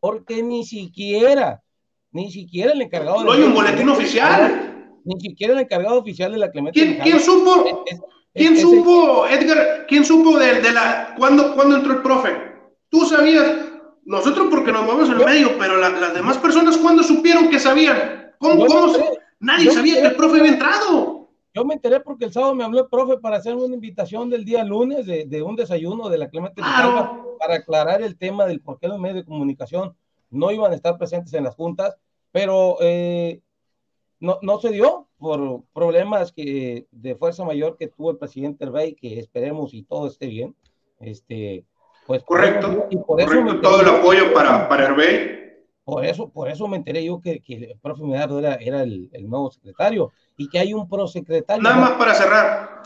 [0.00, 1.62] porque ni siquiera,
[2.10, 3.22] ni siquiera el encargado.
[3.22, 4.73] No hay un boletín oficial.
[5.04, 7.84] Ni siquiera el encargado oficial de la Clemente ¿Quién, ¿quién supo?
[8.32, 9.86] ¿Quién supo, Edgar?
[9.86, 11.14] ¿Quién supo de, de la.
[11.16, 12.30] ¿cuándo, ¿Cuándo entró el profe?
[12.88, 13.46] ¿Tú sabías?
[14.04, 18.32] Nosotros porque nos movemos en el medio, pero las demás personas, ¿cuándo supieron que sabían?
[18.38, 18.66] ¿Cómo?
[18.66, 18.92] cómo
[19.40, 21.28] Nadie sabía que el profe había entrado.
[21.54, 24.44] Yo me enteré porque el sábado me habló el profe para hacer una invitación del
[24.44, 27.36] día lunes de, de un desayuno de la Clemente claro.
[27.38, 29.96] para aclarar el tema del por qué los medios de comunicación
[30.30, 31.96] no iban a estar presentes en las juntas,
[32.32, 33.40] pero eh,
[34.24, 38.94] no, no se dio por problemas que, de fuerza mayor que tuvo el presidente Herbey,
[38.94, 40.56] que esperemos y todo esté bien.
[40.98, 41.64] Este,
[42.06, 45.44] pues, correcto, y por correcto, eso todo el apoyo para, para Herbey.
[45.84, 49.10] Por eso, por eso me enteré yo que, que el profe Medardo era, era el,
[49.12, 51.62] el, nuevo secretario y que hay un prosecretario.
[51.62, 52.82] Nada más para cerrar.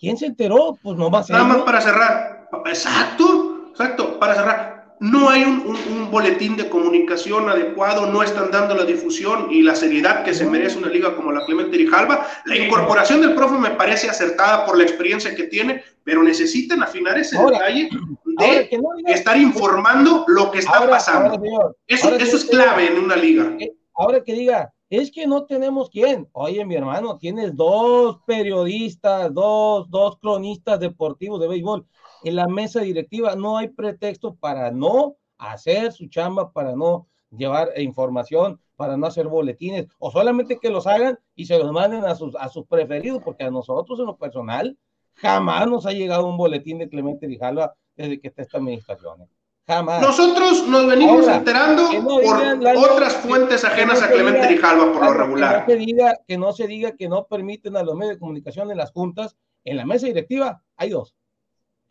[0.00, 0.76] ¿Quién se enteró?
[0.82, 1.30] Pues nomás.
[1.30, 2.48] Nada más para cerrar.
[2.66, 8.74] Exacto, exacto, para cerrar no hay un, un, boletín de comunicación adecuado, no están dando
[8.74, 12.26] la difusión y la seriedad que se merece una liga como la Clemente Rijalba.
[12.44, 17.18] La incorporación del profe me parece acertada por la experiencia que tiene, pero necesitan afinar
[17.18, 17.90] ese detalle
[18.38, 21.40] de estar informando lo que está pasando.
[21.86, 23.56] eso, eso es clave en una liga.
[23.94, 26.28] Ahora que diga, es que no tenemos quién.
[26.32, 31.86] Oye, mi hermano, tienes dos periodistas, dos, dos cronistas deportivos de béisbol
[32.24, 33.36] en la mesa directiva.
[33.36, 39.28] No hay pretexto para no hacer su chamba, para no llevar información, para no hacer
[39.28, 43.22] boletines, o solamente que los hagan y se los manden a sus, a sus preferidos,
[43.22, 44.76] porque a nosotros en lo personal
[45.14, 49.22] jamás nos ha llegado un boletín de Clemente Rijalva desde que está esta administración.
[49.22, 49.28] ¿eh?
[49.66, 50.02] Jamás.
[50.02, 55.64] Nosotros nos venimos enterando por otras fuentes ajenas a Clemente Rijalva por lo regular.
[55.66, 58.20] Que no, se diga, que no se diga que no permiten a los medios de
[58.20, 61.14] comunicación en las juntas, en la mesa directiva hay dos.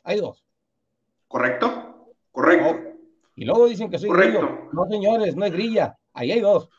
[0.04, 0.44] Hay dos.
[1.28, 2.16] ¿Correcto?
[2.32, 2.80] Correcto.
[3.36, 4.40] Y luego dicen que soy Correcto.
[4.40, 4.70] Grillo.
[4.74, 5.98] No, señores, no es grilla.
[6.14, 6.70] Ahí hay dos.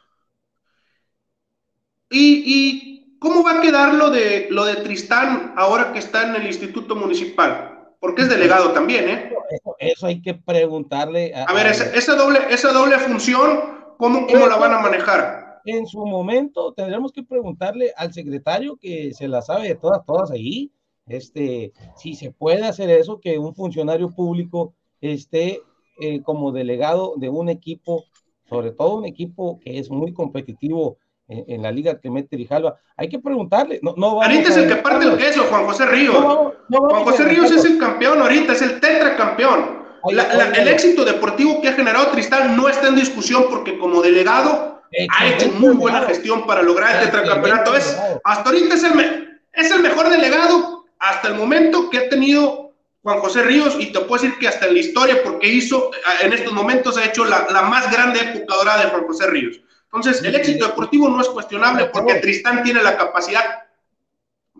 [2.10, 6.36] ¿Y, ¿Y, cómo va a quedar lo de, lo de Tristán ahora que está en
[6.36, 7.94] el Instituto Municipal?
[7.98, 9.32] Porque es delegado también, ¿eh?
[9.50, 11.34] Eso, eso hay que preguntarle.
[11.34, 15.60] A, a ver, esa, esa, doble, esa doble función, ¿cómo, cómo la van a manejar?
[15.64, 20.30] En su momento tendremos que preguntarle al secretario que se la sabe de todas, todas
[20.30, 20.70] ahí,
[21.06, 25.60] este, si se puede hacer eso, que un funcionario público esté
[26.00, 28.04] eh, como delegado de un equipo,
[28.48, 30.98] sobre todo un equipo que es muy competitivo
[31.28, 32.76] en, en la Liga Clemente Rijalva.
[32.96, 33.80] Hay que preguntarle.
[33.82, 36.14] No, no ahorita es el que parte el queso, Juan José Ríos.
[36.14, 39.84] No, no, Juan José Ríos es el campeón ahorita, es el tetracampeón.
[40.10, 44.02] La, la, el éxito deportivo que ha generado Tristán no está en discusión porque como
[44.02, 44.82] delegado
[45.18, 47.74] ha hecho muy buena gestión para lograr el tetracampeonato.
[47.74, 50.73] Es, hasta ahorita es el, es el mejor delegado
[51.04, 54.66] hasta el momento que ha tenido Juan José Ríos, y te puedo decir que hasta
[54.66, 55.90] en la historia, porque hizo,
[56.22, 59.60] en estos momentos ha hecho la, la más grande época dorada de Juan José Ríos.
[59.84, 63.64] Entonces, el éxito deportivo no es cuestionable porque Tristán tiene la capacidad.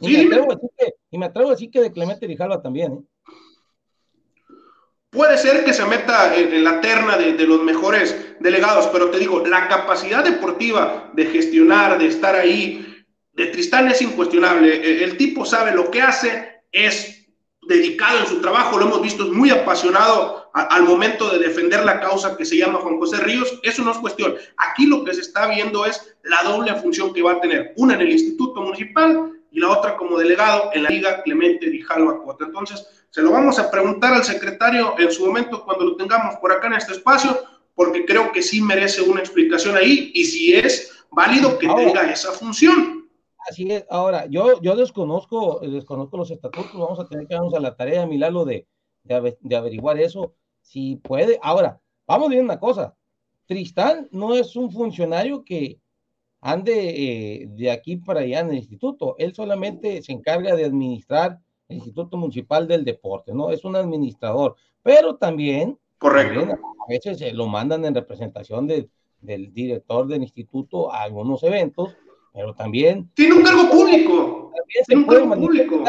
[0.01, 2.93] Y, ¿Sí, me, atrevo que, y me atrevo a decir que de Clemente Rijalva también.
[2.93, 4.55] ¿eh?
[5.09, 9.11] Puede ser que se meta en, en la terna de, de, los mejores delegados, pero
[9.11, 12.94] te digo, la capacidad deportiva de gestionar, de estar ahí,
[13.35, 14.75] de Tristán es incuestionable.
[14.75, 17.27] E, el tipo sabe lo que hace, es
[17.63, 21.85] dedicado en su trabajo, lo hemos visto, es muy apasionado a, al momento de defender
[21.85, 23.61] la causa que se llama Juan José Ríos.
[23.63, 24.35] Eso no es cuestión.
[24.57, 27.95] Aquí lo que se está viendo es la doble función que va a tener, una
[27.95, 32.45] en el Instituto Municipal y la otra como delegado en la Liga Clemente Grijalva Cota.
[32.45, 36.51] Entonces, se lo vamos a preguntar al secretario en su momento cuando lo tengamos por
[36.53, 37.41] acá en este espacio,
[37.77, 42.33] porque creo que sí merece una explicación ahí y si es válido que tenga esa
[42.33, 42.94] función.
[43.49, 43.85] Así es.
[43.91, 48.07] Ahora, yo, yo desconozco, desconozco los estatutos, vamos a tener que darnos a la tarea,
[48.07, 48.67] Milalo, de,
[49.03, 51.39] de, de averiguar eso, si puede.
[51.43, 52.97] Ahora, vamos a decir una cosa,
[53.47, 55.79] Tristán no es un funcionario que
[56.41, 56.73] ande
[57.43, 61.39] eh, de aquí para allá en el instituto, él solamente se encarga de administrar
[61.69, 63.51] el Instituto Municipal del Deporte, ¿no?
[63.51, 66.41] Es un administrador, pero también Correcto.
[66.43, 68.91] a veces se lo mandan en representación de,
[69.23, 71.97] del director del instituto a algunos eventos,
[72.35, 73.09] pero también...
[73.15, 74.53] Tiene un cargo público.
[74.87, 75.85] Tiene un cargo público.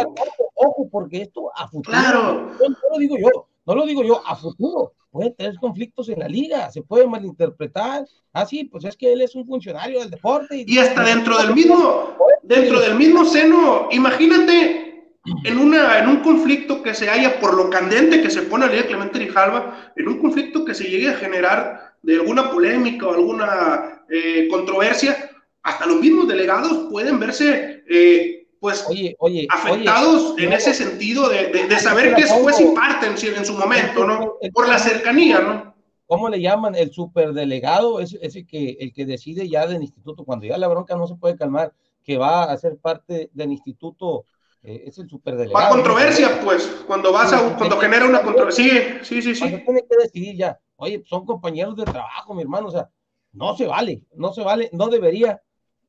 [0.54, 1.98] Ojo, porque esto a futuro...
[1.98, 2.52] Claro.
[2.52, 6.20] No, no lo digo yo, no lo digo yo, a futuro puede tener conflictos en
[6.20, 8.06] la liga, se puede malinterpretar.
[8.34, 10.58] Ah, sí, pues es que él es un funcionario del deporte.
[10.58, 15.14] Y, y hasta dentro del mismo, dentro del mismo seno, imagínate
[15.46, 18.68] en, una, en un conflicto que se haya por lo candente que se pone a
[18.68, 23.14] Liga Clemente Rijalva, en un conflicto que se llegue a generar de alguna polémica o
[23.14, 25.32] alguna eh, controversia,
[25.66, 31.28] hasta los mismos delegados pueden verse eh, pues oye, oye, afectados oye, en ese sentido
[31.28, 34.36] de, de, de saber que es juez y parte en, en, su momento, ¿no?
[34.54, 35.76] Por la cercanía, ¿no?
[36.08, 36.76] ¿Cómo le llaman?
[36.76, 40.96] El superdelegado, es ese que, el que decide ya del instituto, cuando ya la bronca
[40.96, 44.26] no se puede calmar, que va a ser parte del instituto,
[44.64, 45.54] eh, es el superdelegado.
[45.54, 46.46] Para controversia, ¿no?
[46.46, 49.42] pues, cuando vas a, cuando genera una controversia, sí, sí, sí.
[49.42, 52.90] Cuando tiene que decidir ya, oye, son compañeros de trabajo, mi hermano, o sea,
[53.36, 55.42] no se vale, no se vale, no debería,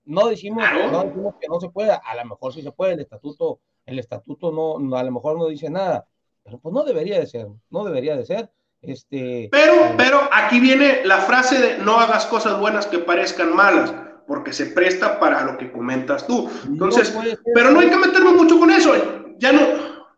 [0.06, 3.00] no decimos, no decimos que no se pueda, a lo mejor sí se puede, el
[3.00, 6.06] estatuto, el estatuto no, no, a lo mejor no dice nada,
[6.42, 8.50] pero pues no debería de ser, no debería de ser.
[8.82, 13.54] Este, pero, eh, pero aquí viene la frase de no hagas cosas buenas que parezcan
[13.54, 13.92] malas,
[14.28, 16.48] porque se presta para lo que comentas tú.
[16.66, 17.22] Entonces, no
[17.54, 18.92] pero no hay que meterme mucho con eso,
[19.38, 19.60] ya no,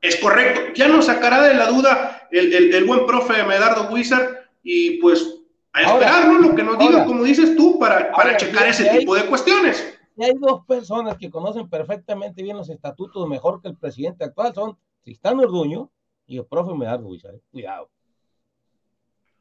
[0.02, 4.36] es correcto, ya nos sacará de la duda el, el, el buen profe Medardo Wizard
[4.62, 5.37] y pues
[5.78, 6.48] a esperar, ahora, ¿no?
[6.48, 9.26] Lo que nos diga, como dices tú, para, para ahora, checar ese hay, tipo de
[9.26, 9.98] cuestiones.
[10.16, 14.54] Y hay dos personas que conocen perfectamente bien los estatutos mejor que el presidente actual,
[14.54, 15.90] son Tristán Orduño
[16.26, 17.34] y el profe Medardo Huizar.
[17.50, 17.88] Cuidado.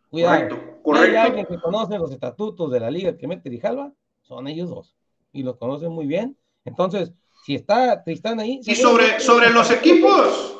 [0.09, 0.49] Cuidado.
[0.49, 1.09] Correcto, correcto.
[1.09, 4.95] hay alguien que conoce los estatutos de la liga que mete Rijalva, son ellos dos.
[5.33, 6.37] Y los conocen muy bien.
[6.63, 7.11] Entonces,
[7.45, 8.61] si está Tristán ahí.
[8.63, 10.55] Y sobre, sobre los equipos.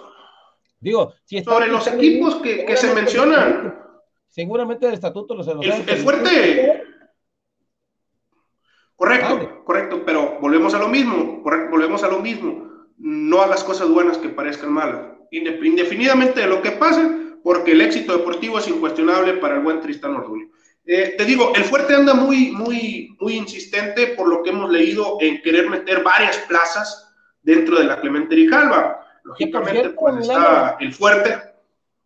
[0.79, 3.86] Digo, si está sobre los equipos ahí, que, que se mencionan
[4.29, 6.83] seguramente el estatuto los el, el fuerte.
[8.95, 9.49] Correcto vale.
[9.63, 12.67] correcto pero volvemos a lo mismo correcto, volvemos a lo mismo.
[12.97, 15.01] No hagas cosas buenas que parezcan malas.
[15.31, 20.15] Indefinidamente de lo que pase porque el éxito deportivo es incuestionable para el buen Tristán
[20.15, 20.49] Orduño
[20.89, 25.17] eh, te digo, el fuerte anda muy, muy, muy insistente por lo que hemos leído
[25.19, 29.05] en querer meter varias plazas dentro de la Clemente Rijalva.
[29.25, 31.37] Lógicamente, cierto, pues está el fuerte,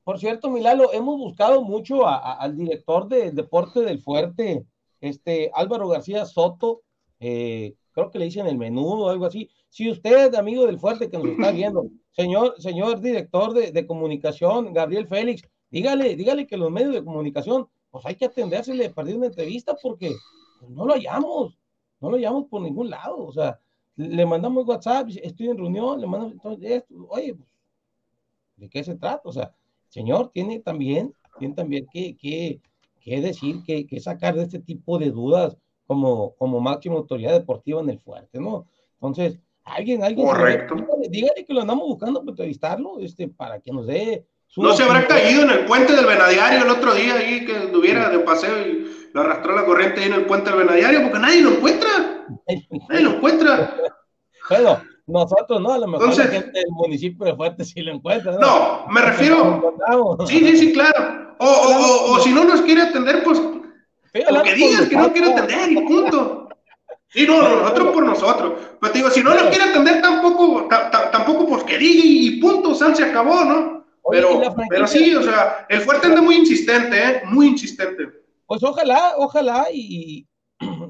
[0.04, 4.66] por cierto, Milalo, hemos buscado mucho a, a, al director del de deporte del fuerte,
[5.00, 6.82] este Álvaro García Soto,
[7.20, 9.50] eh, creo que le dicen el menudo o algo así.
[9.70, 14.74] Si usted, amigo del fuerte que nos está viendo, señor, señor director de, de, comunicación,
[14.74, 19.14] Gabriel Félix, dígale, dígale que los medios de comunicación, pues hay que atendérsele a partir
[19.14, 20.16] de una entrevista porque
[20.70, 21.58] no lo hallamos,
[22.00, 23.18] no lo hallamos por ningún lado.
[23.18, 23.60] O sea,
[23.96, 27.50] le mandamos WhatsApp, estoy en reunión, le mandamos, entonces, esto, oye, pues,
[28.56, 29.22] ¿de qué se trata?
[29.26, 29.54] O sea,
[29.92, 32.62] señor, tiene también, tiene también que, que,
[33.02, 37.82] que decir, que, que, sacar de este tipo de dudas como, como máxima autoridad deportiva
[37.82, 38.66] en el fuerte, ¿no?
[38.94, 40.76] Entonces, alguien, alguien, Correcto.
[40.76, 44.64] Dígale, dígale, que lo andamos buscando para entrevistarlo, este, para que nos dé su...
[44.64, 48.10] No se habrá caído en el puente del Venadiario el otro día ahí que estuviera
[48.10, 51.42] de paseo y lo arrastró la corriente ahí en el puente del Venadiario porque nadie
[51.42, 52.28] lo encuentra.
[52.90, 53.76] nadie lo encuentra.
[54.50, 54.82] bueno,
[55.12, 58.34] nosotros no, a lo mejor Entonces, la gente del municipio de Fuerte sí lo encuentra.
[58.34, 59.76] No, no me refiero.
[60.28, 61.36] Sí, sí, sí, claro.
[61.40, 65.12] O, o, o, o, si no nos quiere atender, pues o que digas que no
[65.12, 66.50] quiere atender y punto.
[67.08, 68.54] Sí, no, nosotros por nosotros.
[68.80, 72.74] Pero te digo, si no nos quiere atender tampoco, tampoco pues que diga y punto,
[72.74, 73.86] San se acabó, ¿no?
[74.10, 77.22] Pero, pero sí, o sea, el fuerte anda muy insistente, ¿eh?
[77.26, 78.08] Muy insistente.
[78.46, 80.26] Pues ojalá, ojalá y,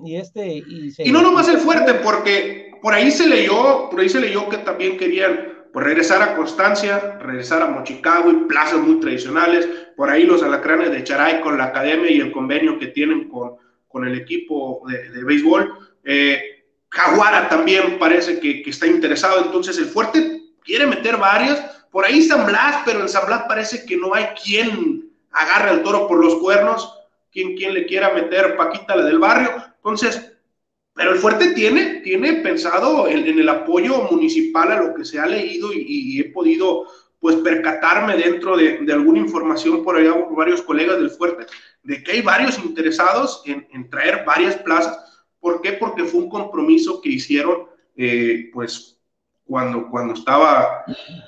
[0.04, 0.47] y este...
[0.47, 1.08] Y, se...
[1.08, 4.58] y no nomás el fuerte, porque por ahí se leyó, por ahí se leyó que
[4.58, 10.24] también querían pues, regresar a Constancia, regresar a Mochicago y plazas muy tradicionales, por ahí
[10.24, 13.54] los alacranes de Charay con la academia y el convenio que tienen con,
[13.88, 15.74] con el equipo de, de béisbol.
[16.04, 21.60] Eh, Jaguara también parece que, que, está interesado, entonces el fuerte quiere meter varias,
[21.91, 25.84] por ahí San Blas, pero en San Blas parece que no hay quien agarre al
[25.84, 26.97] toro por los cuernos,
[27.32, 29.52] quien, quien le quiera meter Paquita la del barrio,
[29.84, 30.32] entonces
[30.94, 35.20] pero el fuerte tiene, tiene pensado en, en, el apoyo municipal a lo que se
[35.20, 36.86] ha leído y, y he podido
[37.20, 41.46] pues percatarme dentro de, de, alguna información por allá por varios colegas del fuerte,
[41.84, 44.98] de que hay varios interesados en, en traer varias plazas.
[45.40, 45.74] ¿Por qué?
[45.74, 49.00] Porque fue un compromiso que hicieron eh, pues
[49.46, 50.84] cuando, cuando estaba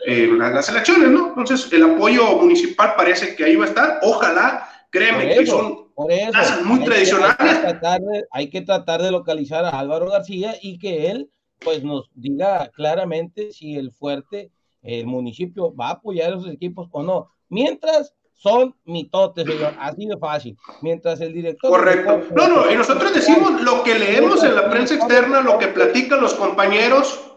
[0.05, 1.29] eh, las, las elecciones, ¿no?
[1.29, 3.99] Entonces el apoyo municipal parece que ahí va a estar.
[4.01, 7.35] Ojalá, créeme que son por eso, muy hay tradicionales.
[7.37, 11.11] Que, hay, que tratar de, hay que tratar de localizar a Álvaro García y que
[11.11, 11.29] él
[11.59, 16.89] pues nos diga claramente si el fuerte, el municipio va a apoyar a esos equipos
[16.91, 17.29] o no.
[17.49, 18.13] Mientras,
[18.43, 20.57] son mitotes, señor, así de fácil.
[20.81, 21.71] Mientras el director...
[21.71, 22.23] Correcto.
[22.35, 26.19] No, no, y nosotros decimos lo que leemos en la prensa externa, lo que platican
[26.19, 27.32] los compañeros.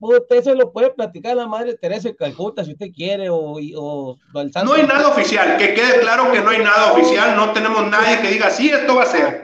[0.00, 3.58] Usted se lo puede platicar a la madre Teresa de Calcuta si usted quiere, o,
[3.76, 4.16] o,
[4.64, 8.20] No hay nada oficial, que quede claro que no hay nada oficial, no tenemos nadie
[8.20, 9.42] que diga, sí, esto va a ser.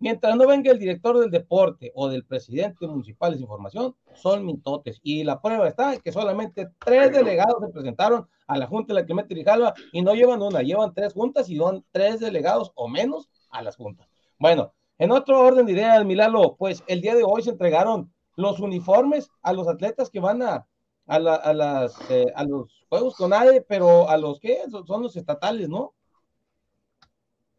[0.00, 5.00] Mientras no venga el director del deporte o del presidente municipal de información, son mitotes.
[5.02, 9.00] Y la prueba está en que solamente tres delegados se presentaron a la Junta de
[9.00, 12.86] la Clemente Grijalva y no llevan una, llevan tres juntas y van tres delegados o
[12.86, 14.08] menos a las juntas.
[14.38, 18.60] Bueno, en otro orden de ideas, Milalo, pues el día de hoy se entregaron los
[18.60, 20.64] uniformes a los atletas que van a,
[21.06, 25.68] a, las, eh, a los Juegos con ADE, pero a los que son los estatales,
[25.68, 25.92] ¿no?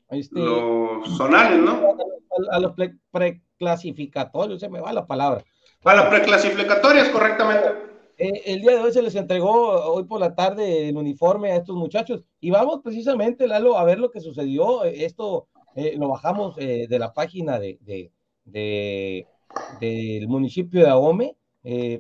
[0.10, 1.98] Este, los zonales, ¿no?
[2.52, 2.74] A, los
[3.12, 5.44] preclasificatorios, se me va la palabra.
[5.84, 7.68] A las preclasificatorias, correctamente.
[8.18, 11.58] Eh, el día de hoy se les entregó, hoy por la tarde, el uniforme a
[11.58, 12.24] estos muchachos.
[12.40, 14.84] Y vamos precisamente, Lalo, a ver lo que sucedió.
[14.86, 17.78] Esto eh, lo bajamos eh, de la página de,
[18.46, 19.28] de,
[19.80, 21.36] del municipio de Ahome,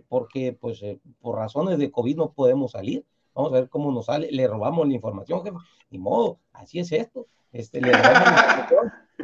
[0.07, 0.81] porque pues
[1.21, 3.05] por razones de COVID no podemos salir.
[3.33, 4.29] Vamos a ver cómo nos sale.
[4.31, 5.57] Le robamos la información, jefe.
[5.91, 7.27] Ni modo, así es esto.
[7.51, 7.81] Este,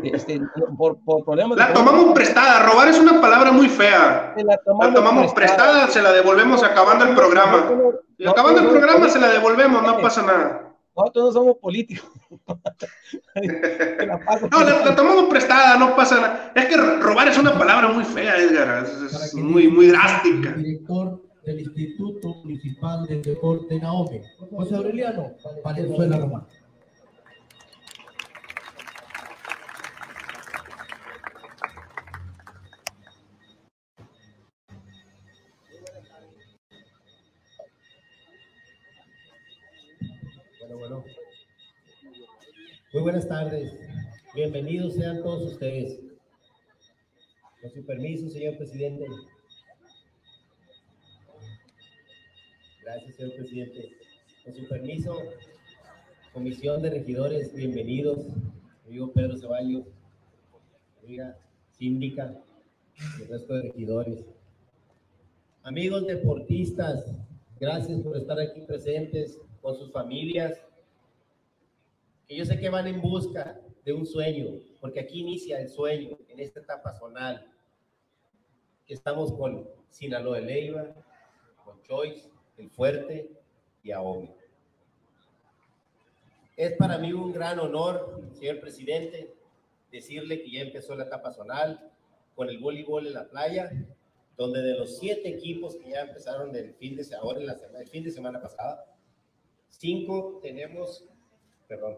[0.03, 0.41] este,
[0.77, 4.33] por, por, problemas la tomamos prestada, robar es una palabra muy fea.
[4.37, 4.57] La
[4.91, 7.69] tomamos, prestada, se la devolvemos acabando el programa.
[8.27, 10.64] Acabando el programa se la devolvemos, no pasa nada.
[10.95, 12.09] Nosotros no somos políticos.
[14.51, 16.51] no, la, tomamos prestada, no pasa nada.
[16.55, 18.85] Es que robar es una palabra muy fea, Edgar.
[18.85, 20.53] Es, muy, muy drástica.
[20.53, 25.33] Director del Instituto Municipal de Deporte Naomi, José Aureliano
[25.63, 26.47] Valenzuela Román.
[42.95, 43.77] Muy buenas tardes.
[44.33, 45.99] Bienvenidos sean todos ustedes.
[47.59, 49.05] Con su permiso, señor presidente.
[52.81, 53.91] Gracias, señor presidente.
[54.45, 55.13] Con su permiso,
[56.31, 58.27] comisión de regidores, bienvenidos.
[58.87, 59.87] Amigo Pedro Ceballos,
[61.03, 61.37] amiga
[61.77, 62.41] síndica
[63.19, 64.25] el resto de regidores.
[65.63, 67.11] Amigos deportistas,
[67.59, 70.64] gracias por estar aquí presentes con sus familias
[72.27, 76.17] que yo sé que van en busca de un sueño, porque aquí inicia el sueño
[76.27, 77.47] en esta etapa zonal.
[78.87, 80.95] Estamos con Sinaloa de Leiva,
[81.63, 83.29] con Choice, El Fuerte
[83.83, 84.33] y Ahome.
[86.57, 89.35] Es para mí un gran honor, señor presidente,
[89.91, 91.91] decirle que ya empezó la etapa zonal
[92.33, 93.71] con el voleibol en la playa,
[94.35, 97.79] donde de los siete equipos que ya empezaron el fin de, ahora en la semana,
[97.81, 98.85] el fin de semana pasada,
[99.69, 101.07] cinco tenemos,
[101.67, 101.97] perdón,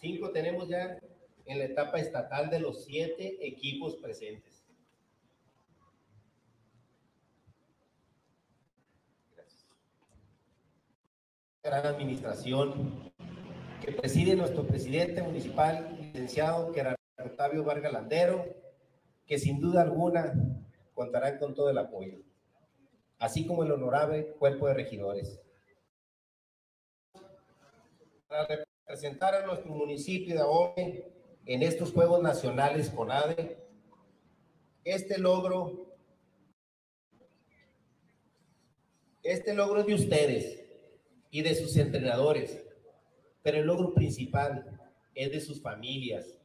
[0.00, 0.98] Cinco tenemos ya
[1.46, 4.64] en la etapa estatal de los siete equipos presentes.
[9.34, 9.66] Gracias.
[11.62, 13.12] Gran administración
[13.84, 18.44] que preside nuestro presidente municipal, licenciado Gerardo Octavio Vargas Landero,
[19.26, 20.34] que sin duda alguna
[20.94, 22.18] contarán con todo el apoyo,
[23.18, 25.40] así como el honorable cuerpo de regidores
[28.94, 31.02] presentar a nuestro municipio de Ahome
[31.46, 33.58] en estos Juegos Nacionales con ADE.
[34.84, 35.96] Este logro,
[39.24, 40.62] este logro es de ustedes
[41.32, 42.62] y de sus entrenadores,
[43.42, 44.64] pero el logro principal
[45.12, 46.38] es de sus familias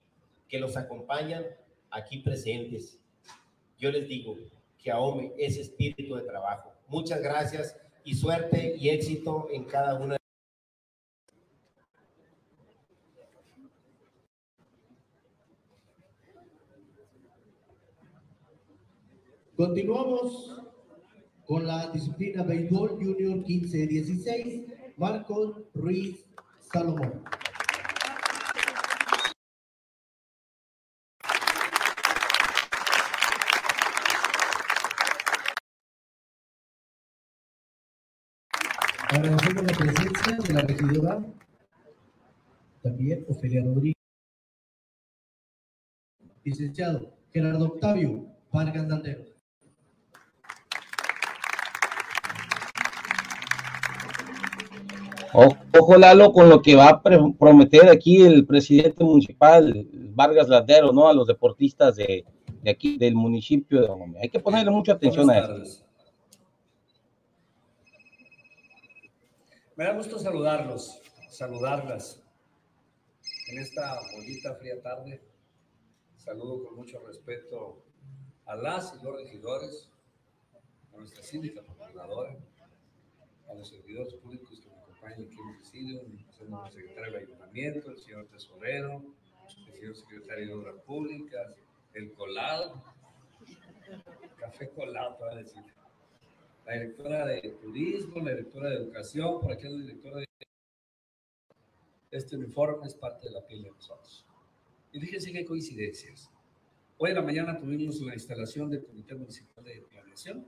[0.47, 1.45] que los acompañan
[1.91, 2.97] aquí presentes.
[3.78, 4.36] Yo les digo
[4.80, 6.74] que AOME es espíritu de trabajo.
[6.88, 10.19] Muchas gracias y suerte y éxito en cada una
[19.60, 20.55] Continuamos
[21.45, 26.26] con la disciplina Béisbol Junior 15-16, Marcos Ruiz
[26.72, 27.22] Salomón.
[39.10, 41.26] Agradecemos la presencia de la regidora,
[42.82, 43.95] también Ofelia Rodríguez.
[46.45, 49.29] Licenciado Gerardo Octavio Vargas Landero.
[55.34, 61.08] Ojo, Lalo, con lo que va a prometer aquí el presidente municipal, Vargas Ladero, ¿no?
[61.08, 62.26] A los deportistas de,
[62.68, 65.86] aquí, del municipio de Hay que ponerle mucha atención a eso.
[69.76, 71.02] Me da gusto saludarlos.
[71.30, 72.22] saludarlas
[73.50, 75.22] en esta bonita fría tarde.
[76.18, 77.82] Saludo con mucho respeto
[78.46, 79.90] a las y los regidores,
[80.94, 82.36] a nuestra síndica gobernadora,
[83.50, 84.69] a los servidores públicos que
[85.08, 89.04] el secretario del ayuntamiento, el señor tesorero,
[89.68, 91.56] el señor secretario de Obras Públicas,
[91.93, 92.84] el colado,
[94.38, 95.64] café colado, para decir.
[96.66, 100.26] La directora de turismo, la directora de educación, por aquí la directora de...
[102.12, 104.26] Este uniforme es parte de la piel de nosotros.
[104.91, 106.30] Y fíjense qué coincidencias.
[106.97, 110.45] Hoy en la mañana tuvimos la instalación del Comité Municipal de Planeación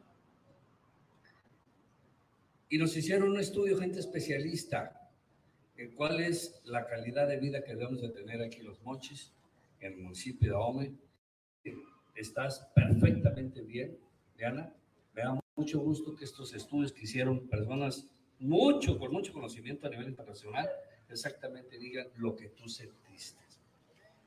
[2.72, 5.12] y nos hicieron un estudio, gente especialista,
[5.76, 9.34] en cuál es la calidad de vida que debemos de tener aquí Los Mochis,
[9.82, 10.94] en el municipio de Ahome.
[12.16, 13.98] Estás perfectamente bien,
[14.38, 14.74] Diana.
[15.14, 18.08] Me da mucho gusto que estos estudios que hicieron personas
[18.40, 20.70] mucho, con mucho conocimiento a nivel internacional,
[21.10, 23.44] exactamente digan lo que tú sentiste.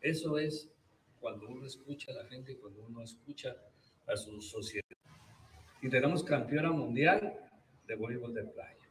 [0.02, 0.68] Eso es
[1.18, 3.56] cuando uno escucha a la gente cuando uno escucha
[4.06, 4.84] a su sociedad.
[5.80, 7.40] Y tenemos campeona mundial
[7.86, 8.88] de voleibol de playa.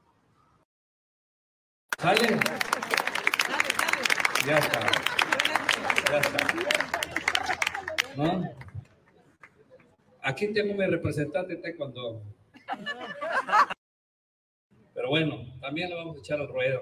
[2.00, 2.40] ¿Sale?
[4.46, 4.80] Ya está.
[6.12, 6.38] Ya está.
[8.16, 8.44] ¿No?
[10.22, 12.22] Aquí tengo mi representante cuando.
[14.94, 16.82] Pero bueno, también le vamos a echar al ruedo.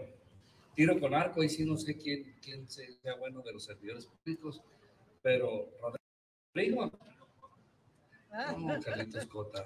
[0.76, 4.62] Tiro con arco, y sí no sé quién, quién sea bueno de los servidores públicos,
[5.22, 5.70] pero
[6.54, 6.92] Rodrigo.
[8.58, 9.66] No, Carlitos Cota.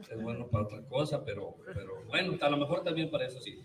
[0.00, 3.64] Es bueno para otra cosa, pero, pero bueno, a lo mejor también para eso sí.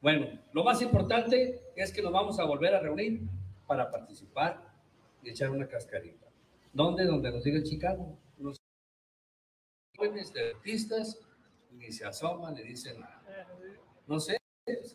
[0.00, 3.22] Bueno, lo más importante es que nos vamos a volver a reunir
[3.66, 4.60] para participar
[5.22, 6.26] y echar una cascarita.
[6.72, 7.04] ¿Dónde?
[7.04, 8.18] Donde nos diga Chicago.
[8.38, 8.56] Los
[9.96, 11.20] jóvenes de artistas
[11.70, 13.22] ni se asoman ni dicen nada.
[14.06, 14.38] No sé,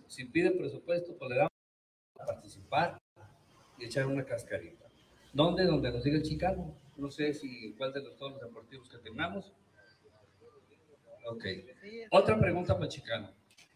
[0.08, 1.52] si piden presupuesto, pues le damos
[2.20, 2.98] a participar
[3.78, 4.86] y echar una cascarita.
[5.32, 5.66] ¿Dónde?
[5.66, 6.76] Donde nos diga Chicago.
[6.98, 9.54] No sé si cuál de los todos los deportivos que tengamos.
[11.30, 11.46] Ok.
[12.12, 13.30] Otra pregunta para Chicano.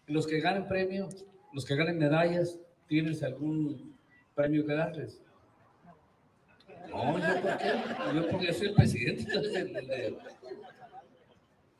[0.08, 1.10] Los que ganen premio,
[1.54, 3.98] los que ganen medallas, ¿tienes algún
[4.34, 5.22] premio que darles?
[6.90, 8.16] No, yo por qué?
[8.16, 9.26] Yo porque soy el presidente.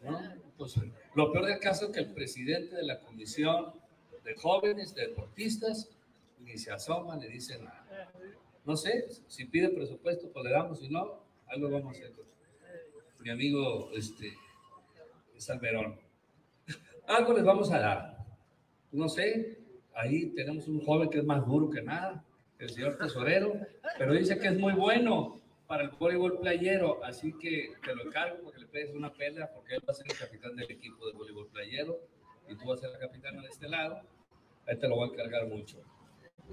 [0.02, 0.20] ¿no?
[0.58, 0.76] Pues,
[1.16, 3.74] lo peor del caso es que el presidente de la comisión
[4.24, 5.90] de jóvenes, de deportistas,
[6.40, 8.12] ni se asoma, ni dice nada.
[8.66, 12.14] No sé, si pide presupuesto, pues le damos, si no, algo vamos a hacer.
[13.20, 14.34] Mi amigo, este,
[15.42, 16.00] Salmerón.
[17.08, 18.18] Algo les vamos a dar.
[18.92, 19.60] No sé,
[19.96, 22.24] ahí tenemos un joven que es más duro que nada,
[22.60, 23.54] el señor tesorero,
[23.98, 28.44] pero dice que es muy bueno para el voleibol playero, así que te lo encargo
[28.44, 31.14] porque le pedes una pelea, porque él va a ser el capitán del equipo de
[31.14, 31.98] voleibol playero
[32.48, 34.02] y tú vas a ser la capitana de este lado.
[34.68, 35.78] Ahí te lo voy a encargar mucho.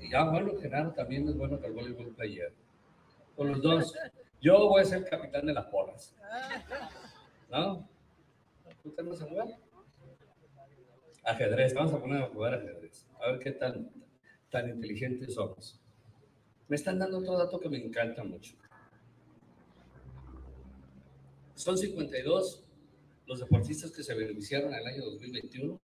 [0.01, 0.53] Y ya, bueno,
[0.95, 2.55] también es bueno para el voleibol playero.
[3.37, 3.95] Con los dos,
[4.41, 6.15] yo voy a ser capitán de las porras.
[7.51, 7.89] ¿No?
[8.83, 9.49] ¿Tú vas a jugar?
[11.25, 13.07] Ajedrez, vamos a poner a jugar ajedrez.
[13.21, 13.91] A ver qué tan,
[14.51, 15.81] tan inteligentes somos.
[16.69, 18.55] Me están dando otro dato que me encanta mucho.
[21.55, 22.65] Son 52
[23.27, 25.81] los deportistas que se beneficiaron en el año 2021,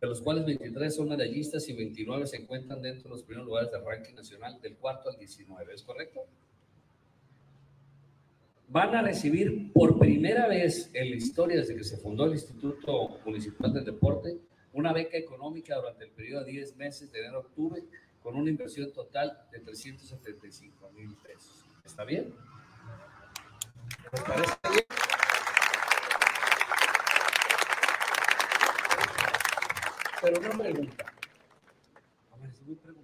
[0.00, 3.70] de los cuales 23 son medallistas y 29 se encuentran dentro de los primeros lugares
[3.70, 6.26] del ranking nacional del cuarto al 19, ¿es correcto?
[8.72, 13.20] Van a recibir por primera vez en la historia desde que se fundó el Instituto
[13.22, 14.38] Municipal del Deporte
[14.72, 17.82] una beca económica durante el periodo de 10 meses de enero a octubre
[18.22, 21.66] con una inversión total de 375 mil pesos.
[21.84, 22.32] ¿Está bien?
[24.10, 24.84] ¿Les parece bien?
[30.22, 31.06] Pero una pregunta.
[32.30, 32.94] A doctor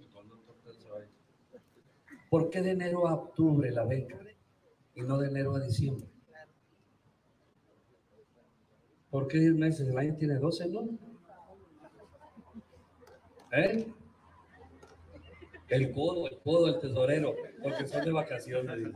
[2.27, 4.17] ¿Por qué de enero a octubre la beca
[4.99, 6.05] y no de enero a diciembre?
[9.09, 9.87] ¿Por qué 10 meses?
[9.87, 10.87] El año tiene 12, ¿no?
[13.51, 13.87] ¿Eh?
[15.69, 18.93] El codo, el codo, el tesorero, porque son de vacaciones.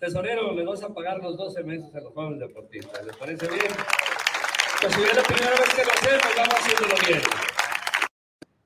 [0.00, 3.04] Tesorero, le vas a pagar los 12 meses a los jóvenes deportistas.
[3.04, 3.72] ¿Les parece bien?
[4.80, 7.20] Pues si es la primera vez que lo hacemos, vamos haciéndolo bien.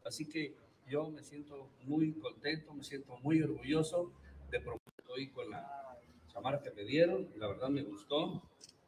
[0.04, 0.54] Así que
[0.86, 4.12] yo me siento muy contento, me siento muy orgulloso
[4.52, 5.98] de promover hoy con la
[6.28, 7.28] chamarra que me dieron.
[7.36, 8.42] La verdad me gustó.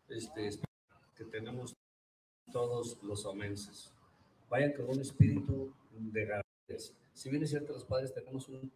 [0.09, 0.51] Este,
[1.17, 1.73] que tenemos
[2.53, 3.91] todos los aumenses.
[4.51, 6.95] Vayan con un espíritu de grandeza.
[7.15, 8.71] Si bien es cierto, los padres tenemos un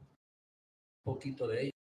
[1.05, 1.72] poquito de ello.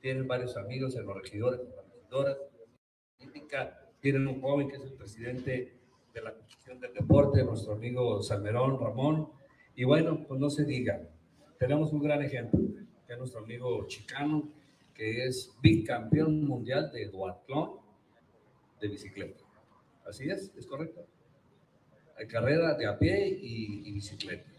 [0.00, 2.38] Tienen varios amigos en los regidores, en las regidoras,
[4.00, 5.72] tienen un joven que es el presidente
[6.14, 9.32] de la Comisión del Deporte, nuestro amigo Salmerón, Ramón.
[9.74, 11.08] Y bueno, pues no se diga,
[11.58, 12.60] tenemos un gran ejemplo,
[13.06, 14.48] que es nuestro amigo Chicano,
[14.94, 17.78] que es bicampeón mundial de duatlón
[18.80, 19.44] de bicicleta.
[20.06, 21.06] Así es, es correcto.
[22.16, 24.50] Hay carrera de a pie y, bicicleta.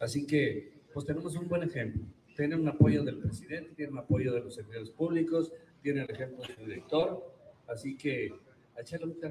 [0.00, 2.02] Así que, pues tenemos un buen ejemplo.
[2.36, 5.52] Tiene un apoyo del presidente, tiene un apoyo de los servidores públicos,
[5.82, 7.32] tiene el ejemplo de su director.
[7.68, 8.32] Así que,
[8.76, 9.30] a echarle mucha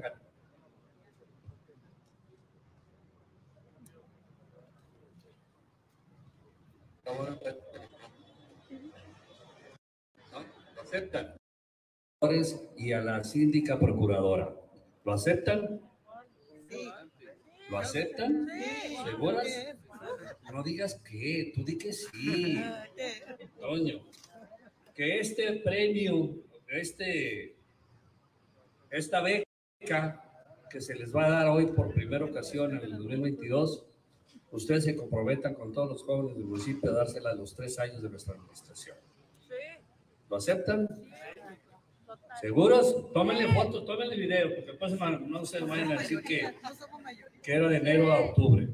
[10.74, 11.36] ¿Lo aceptan?
[12.76, 14.54] Y a la síndica procuradora.
[15.04, 15.80] ¿Lo aceptan?
[17.70, 18.48] ¿Lo aceptan?
[19.04, 19.46] ¿Seguras?
[20.52, 22.62] No digas que, tú di que sí.
[23.58, 24.00] Toño,
[24.94, 26.36] que este premio,
[26.68, 27.54] este,
[28.90, 30.22] esta beca
[30.70, 33.84] que se les va a dar hoy por primera ocasión en el 2022,
[34.54, 38.02] ustedes se comprometan con todos los jóvenes del municipio a dársela a los tres años
[38.02, 38.96] de nuestra administración.
[40.30, 40.88] ¿Lo aceptan?
[42.40, 43.12] ¿Seguros?
[43.12, 46.54] Tómenle fotos, tómenle video, porque después no se vayan a decir que,
[47.42, 48.68] que era de enero a octubre.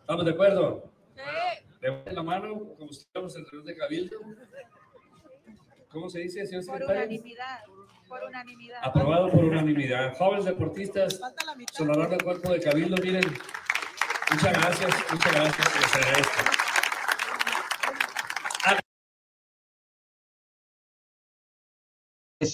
[0.00, 0.90] ¿Estamos de acuerdo?
[1.14, 2.12] Sí.
[2.12, 4.16] la mano, como estamos en el de cabildo.
[5.90, 6.94] ¿Cómo se dice, señor secretario?
[6.94, 7.58] Por unanimidad.
[8.08, 8.80] Por unanimidad.
[8.82, 10.16] Aprobado por unanimidad.
[10.16, 11.20] Jóvenes deportistas,
[11.72, 13.24] sonorar del cuerpo de cabildo, miren.
[14.30, 15.74] Muchas gracias, muchas gracias.
[15.74, 16.58] Les agradezco.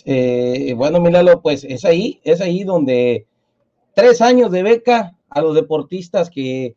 [0.06, 3.26] Eh, bueno, míralo, pues es ahí, es ahí donde
[3.94, 6.76] tres años de beca a los deportistas que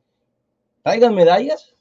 [0.82, 1.76] traigan medallas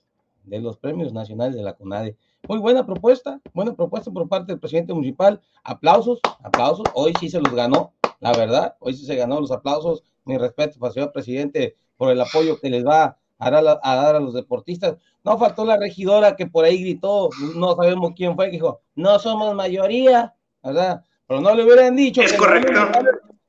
[0.44, 2.16] de los premios nacionales de la CONADE.
[2.48, 5.40] Muy buena propuesta, buena propuesta por parte del presidente municipal.
[5.64, 6.86] Aplausos, aplausos.
[6.94, 8.76] Hoy sí se los ganó, la verdad.
[8.78, 10.04] Hoy sí se ganó los aplausos.
[10.24, 14.96] Mi respeto señor presidente por el apoyo que les va a dar a, los deportistas.
[15.24, 19.18] No faltó la regidora que por ahí gritó, no sabemos quién fue, que dijo, no
[19.18, 21.04] somos mayoría, ¿verdad?
[21.26, 22.22] Pero no le hubieran dicho.
[22.22, 22.72] Es correcto.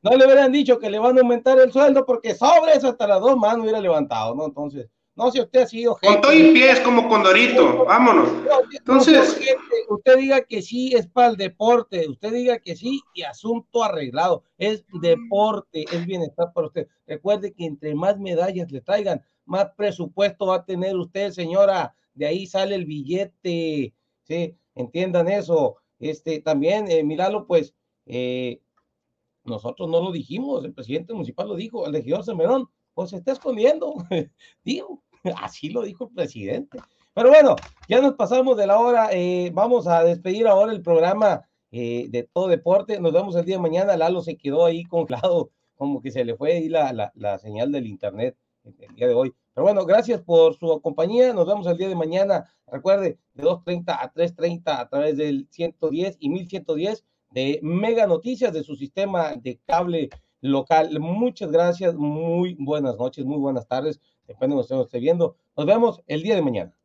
[0.01, 3.07] no le hubieran dicho que le van a aumentar el sueldo porque sobre eso hasta
[3.07, 4.45] las dos manos hubiera levantado, ¿no?
[4.45, 6.13] Entonces, no, si usted ha sido gente.
[6.13, 8.29] Con todo y pies como Condorito, vámonos.
[8.71, 9.39] Entonces.
[9.89, 14.43] Usted diga que sí es para el deporte, usted diga que sí y asunto arreglado.
[14.57, 16.87] Es deporte, es bienestar para usted.
[17.07, 21.95] Recuerde que entre más medallas le traigan, más presupuesto va a tener usted, señora.
[22.13, 23.93] De ahí sale el billete,
[24.23, 24.55] ¿sí?
[24.75, 25.77] Entiendan eso.
[25.99, 27.73] Este, también, eh, míralo, pues,
[28.05, 28.59] eh,
[29.45, 33.31] nosotros no lo dijimos, el presidente municipal lo dijo, el regidor Semerón, pues se está
[33.31, 33.93] escondiendo,
[34.63, 35.03] digo,
[35.41, 36.79] Así lo dijo el presidente.
[37.13, 37.55] Pero bueno,
[37.89, 39.09] ya nos pasamos de la hora.
[39.11, 42.99] Eh, vamos a despedir ahora el programa eh, de todo deporte.
[42.99, 43.97] Nos vemos el día de mañana.
[43.97, 47.87] Lalo se quedó ahí congelado, como que se le fue ahí la, la, señal del
[47.87, 49.33] internet el día de hoy.
[49.55, 51.33] Pero bueno, gracias por su compañía.
[51.33, 52.53] Nos vemos el día de mañana.
[52.67, 58.61] Recuerde, de 2.30 a 3.30 a través del 110 y 1110 de Mega Noticias de
[58.61, 60.09] su sistema de cable
[60.41, 60.99] local.
[60.99, 65.37] Muchas gracias, muy buenas noches, muy buenas tardes depende de donde esté viendo.
[65.55, 66.76] Nos vemos el día de mañana.